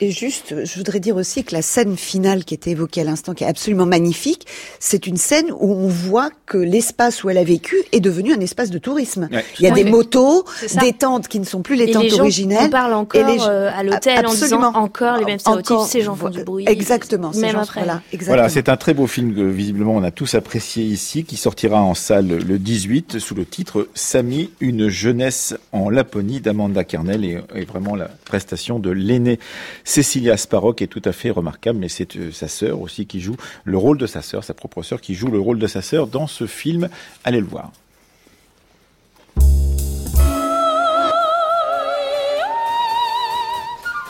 [0.00, 3.34] Et juste, je voudrais dire aussi que la scène finale qui était évoquée à l'instant,
[3.34, 4.46] qui est absolument magnifique,
[4.78, 8.40] c'est une scène où on voit que l'espace où elle a vécu est devenu un
[8.40, 9.28] espace de tourisme.
[9.58, 10.44] Il y a des motos,
[10.80, 12.66] des tentes qui ne sont plus les tentes originelles.
[12.66, 13.38] On parle encore et les...
[13.48, 16.64] Euh, à l'hôtel en disant encore les mêmes stéréotypes, ces gens font du bruit.
[16.68, 17.30] Exactement.
[17.34, 17.80] Même après.
[17.80, 21.36] Voilà, voilà c'est un très beau film que visiblement on a tous apprécié ici, qui
[21.36, 27.24] sortira en salle le 18 sous le titre Samy, une jeunesse en Laponie d'Amanda Carnel
[27.24, 29.38] et, vraiment la prestation de l'aînée
[29.84, 33.36] Cecilia Sparrow est tout à fait remarquable, mais c'est euh, sa sœur aussi qui joue
[33.64, 36.06] le rôle de sa sœur, sa propre sœur qui joue le rôle de sa sœur
[36.06, 36.88] dans ce film.
[37.24, 37.70] Allez le voir.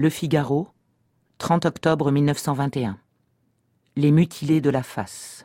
[0.00, 0.68] Le Figaro,
[1.38, 2.98] 30 octobre 1921.
[3.96, 5.44] Les mutilés de la face.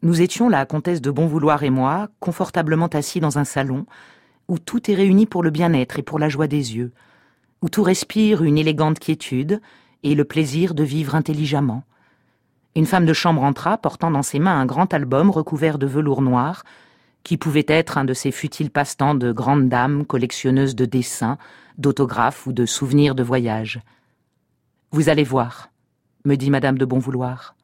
[0.00, 3.84] Nous étions, la comtesse de Bonvouloir et moi, confortablement assis dans un salon
[4.48, 6.94] où tout est réuni pour le bien-être et pour la joie des yeux,
[7.60, 9.60] où tout respire une élégante quiétude
[10.02, 11.84] et le plaisir de vivre intelligemment.
[12.74, 16.22] Une femme de chambre entra, portant dans ses mains un grand album recouvert de velours
[16.22, 16.64] noir,
[17.28, 21.36] qui pouvait être un de ces futiles passe-temps de grandes dames collectionneuses de dessins,
[21.76, 23.82] d'autographes ou de souvenirs de voyage.
[24.92, 25.68] Vous allez voir,
[26.24, 27.54] me dit Madame de Bonvouloir.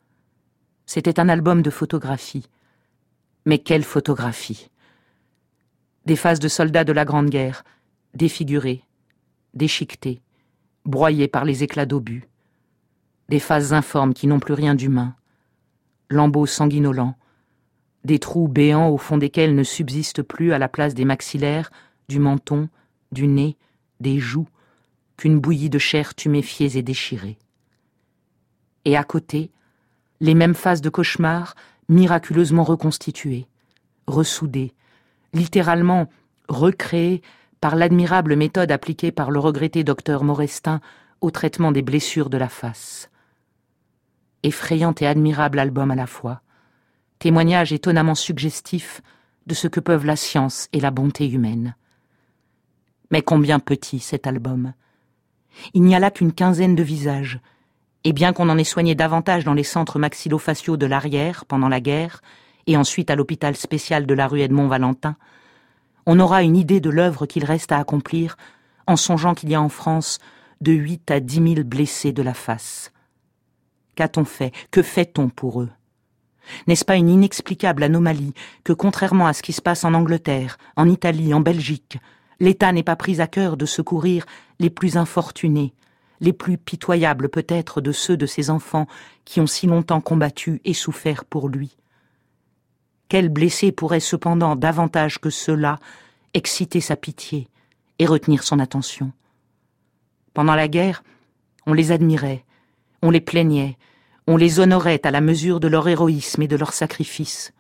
[0.85, 2.47] C'était un album de photographies.
[3.47, 4.69] Mais quelle photographie
[6.05, 7.65] Des faces de soldats de la Grande Guerre,
[8.13, 8.83] défigurées,
[9.55, 10.21] déchiquetées,
[10.85, 12.29] broyées par les éclats d'obus.
[13.31, 15.17] Des faces informes qui n'ont plus rien d'humain.
[16.11, 17.17] Lambeaux sanguinolents,
[18.05, 21.71] des trous béants au fond desquels ne subsiste plus à la place des maxillaires,
[22.09, 22.69] du menton,
[23.13, 23.57] du nez,
[24.01, 24.49] des joues,
[25.17, 27.39] qu'une bouillie de chair tuméfiée et déchirée.
[28.85, 29.51] Et à côté,
[30.21, 31.55] les mêmes faces de cauchemar
[31.89, 33.47] miraculeusement reconstituées,
[34.07, 34.73] ressoudées,
[35.33, 36.09] littéralement
[36.49, 37.23] recréées
[37.61, 40.81] par l'admirable méthode appliquée par le regretté docteur Morestin
[41.21, 43.11] au traitement des blessures de la face.
[44.43, 46.43] Effrayant et admirable album à la fois,
[47.25, 49.01] témoignage étonnamment suggestif
[49.47, 51.75] de ce que peuvent la science et la bonté humaine.
[53.11, 54.75] Mais combien petit cet album.
[55.73, 57.41] Il n'y a là qu'une quinzaine de visages,
[58.05, 61.81] et bien qu'on en ait soigné davantage dans les centres maxillofaciaux de l'arrière pendant la
[61.81, 62.21] guerre,
[62.67, 65.17] et ensuite à l'hôpital spécial de la rue Edmond-Valentin,
[66.05, 68.37] on aura une idée de l'œuvre qu'il reste à accomplir
[68.87, 70.19] en songeant qu'il y a en France
[70.61, 72.93] de huit à dix mille blessés de la face.
[73.95, 74.53] Qu'a-t-on fait?
[74.71, 75.71] Que fait-on pour eux?
[76.67, 78.35] N'est-ce pas une inexplicable anomalie
[78.65, 81.99] que, contrairement à ce qui se passe en Angleterre, en Italie, en Belgique,
[82.41, 84.27] l'État n'est pas pris à cœur de secourir
[84.59, 85.75] les plus infortunés,
[86.21, 88.87] les plus pitoyables peut-être de ceux de ses enfants
[89.25, 91.77] qui ont si longtemps combattu et souffert pour lui?
[93.09, 95.79] Quel blessé pourrait cependant davantage que cela
[96.33, 97.49] exciter sa pitié
[97.99, 99.13] et retenir son attention?
[100.33, 101.05] Pendant la guerre,
[101.67, 102.45] on les admirait,
[103.03, 103.77] on les plaignait,
[104.27, 107.53] on les honorait à la mesure de leur héroïsme et de leur sacrifice.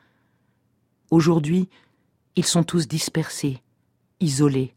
[1.10, 1.68] Aujourd'hui,
[2.36, 3.62] ils sont tous dispersés,
[4.20, 4.74] isolés,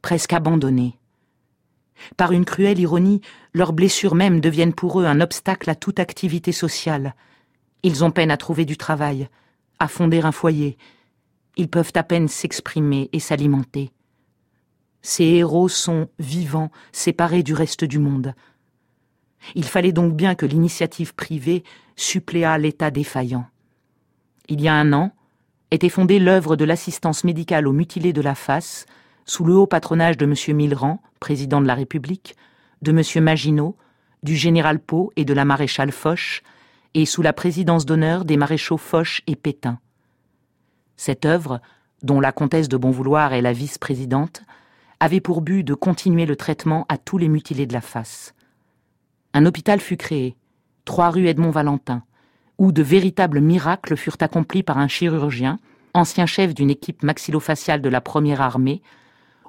[0.00, 0.98] presque abandonnés.
[2.16, 3.20] Par une cruelle ironie,
[3.52, 7.14] leurs blessures mêmes deviennent pour eux un obstacle à toute activité sociale.
[7.82, 9.28] Ils ont peine à trouver du travail,
[9.78, 10.76] à fonder un foyer.
[11.56, 13.92] Ils peuvent à peine s'exprimer et s'alimenter.
[15.02, 18.34] Ces héros sont vivants, séparés du reste du monde.
[19.54, 21.64] Il fallait donc bien que l'initiative privée
[21.96, 23.46] suppléât l'État défaillant.
[24.48, 25.12] Il y a un an,
[25.70, 28.86] était fondée l'œuvre de l'assistance médicale aux mutilés de la face,
[29.24, 30.56] sous le haut patronage de M.
[30.56, 32.36] Millerand, président de la République,
[32.82, 33.24] de M.
[33.24, 33.76] Maginot,
[34.22, 36.42] du général Pau et de la maréchale Foch,
[36.94, 39.80] et sous la présidence d'honneur des maréchaux Foch et Pétain.
[40.96, 41.60] Cette œuvre,
[42.02, 44.42] dont la comtesse de Bonvouloir est la vice-présidente,
[45.00, 48.34] avait pour but de continuer le traitement à tous les mutilés de la face.
[49.36, 50.34] Un hôpital fut créé,
[50.86, 52.02] trois rue Edmond Valentin,
[52.56, 55.58] où de véritables miracles furent accomplis par un chirurgien,
[55.92, 58.80] ancien chef d'une équipe maxillofaciale de la première armée,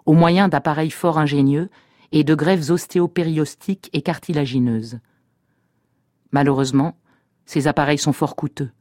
[0.05, 1.69] au moyen d'appareils fort ingénieux
[2.11, 4.99] et de greffes ostéopériostiques et cartilagineuses.
[6.33, 6.97] Malheureusement,
[7.45, 8.71] ces appareils sont fort coûteux.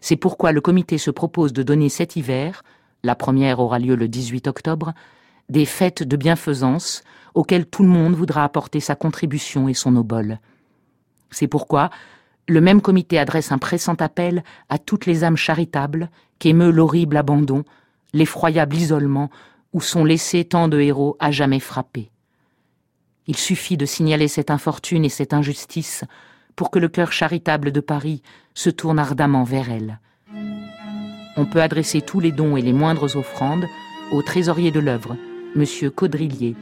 [0.00, 2.64] C'est pourquoi le comité se propose de donner cet hiver,
[3.04, 4.94] la première aura lieu le 18 octobre,
[5.48, 7.02] des fêtes de bienfaisance
[7.34, 10.38] auxquelles tout le monde voudra apporter sa contribution et son obole.
[11.30, 11.90] C'est pourquoi
[12.48, 17.64] le même comité adresse un pressant appel à toutes les âmes charitables qu'émeut l'horrible abandon,
[18.12, 19.30] l'effroyable isolement
[19.72, 22.10] où sont laissés tant de héros à jamais frappés.
[23.26, 26.04] Il suffit de signaler cette infortune et cette injustice
[26.54, 28.22] pour que le cœur charitable de Paris
[28.54, 29.98] se tourne ardemment vers elle.
[31.36, 33.66] On peut adresser tous les dons et les moindres offrandes
[34.12, 35.16] au trésorier de l'œuvre,
[35.56, 35.90] M.
[35.90, 36.56] Caudrillier,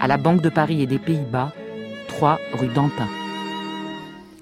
[0.00, 1.52] à la Banque de Paris et des Pays-Bas,
[2.08, 3.08] 3 rue d'Antin.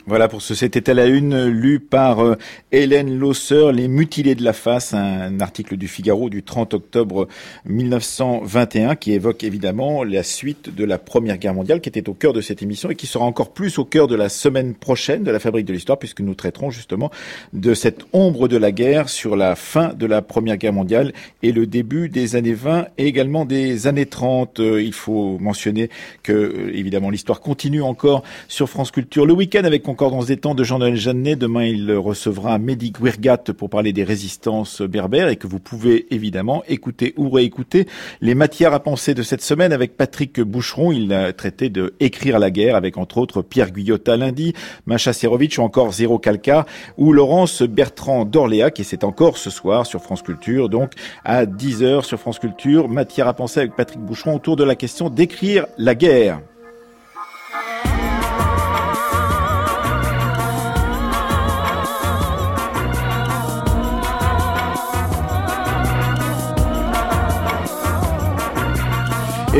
[0.06, 2.38] Voilà pour ce C'était à la une, lu par euh,
[2.72, 7.28] Hélène Losser, Les mutilés de la face, un article du Figaro du 30 octobre
[7.66, 12.32] 1921 qui évoque évidemment la suite de la Première Guerre mondiale qui était au cœur
[12.32, 15.30] de cette émission et qui sera encore plus au cœur de la semaine prochaine de
[15.30, 17.10] la Fabrique de l'Histoire puisque nous traiterons justement
[17.52, 21.52] de cette ombre de la guerre sur la fin de la Première Guerre mondiale et
[21.52, 24.60] le début des années 20 et également des années 30.
[24.60, 25.90] Euh, il faut mentionner
[26.22, 30.54] que euh, évidemment l'histoire continue encore sur France Culture le week-end avec dans des temps
[30.54, 31.36] de Jean-Noël Jeannet.
[31.36, 36.62] Demain, il recevra Mehdi Guirgat pour parler des résistances berbères et que vous pouvez évidemment
[36.68, 37.86] écouter ou réécouter
[38.20, 40.92] les matières à penser de cette semaine avec Patrick Boucheron.
[40.92, 44.54] Il a traité de écrire la guerre avec entre autres Pierre Guyotta lundi,
[44.86, 46.66] Macha Serovic ou encore Zéro Calca
[46.96, 50.68] ou Laurence Bertrand d'Orléac et c'est encore ce soir sur France Culture.
[50.68, 50.92] Donc
[51.24, 55.10] à 10h sur France Culture, matière à penser avec Patrick Boucheron autour de la question
[55.10, 56.40] d'écrire la guerre.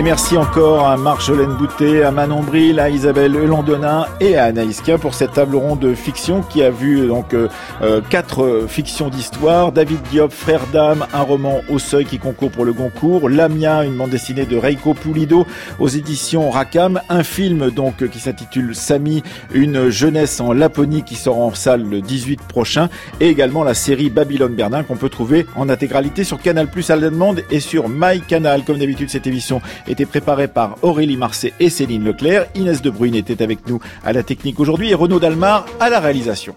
[0.01, 4.81] Et merci encore à Marjolaine Boutet, à Manon Bril, à Isabelle Landona et à Anaïs
[4.99, 7.49] pour cette table ronde de fiction qui a vu donc euh,
[7.83, 9.73] euh, quatre fictions d'histoire.
[9.73, 13.29] David Diop, Frère d'âme, un roman au seuil qui concourt pour le Goncourt.
[13.29, 15.47] Lamia, une bande dessinée de Reiko Pulido
[15.79, 17.03] aux éditions Rakam.
[17.11, 19.23] Un film donc qui s'intitule Sami,
[19.53, 22.89] une jeunesse en Laponie qui sort en salle le 18 prochain.
[23.21, 26.97] Et également la série Babylone Bernin qu'on peut trouver en intégralité sur Canal Plus à
[26.97, 28.65] la demande et sur MyCanal.
[28.65, 29.61] Comme d'habitude, cette émission
[29.91, 32.47] était préparé par Aurélie Marseille et Céline Leclerc.
[32.55, 36.01] Inès De Bruyne était avec nous à la technique aujourd'hui et Renaud Dalmar à la
[36.01, 36.55] réalisation.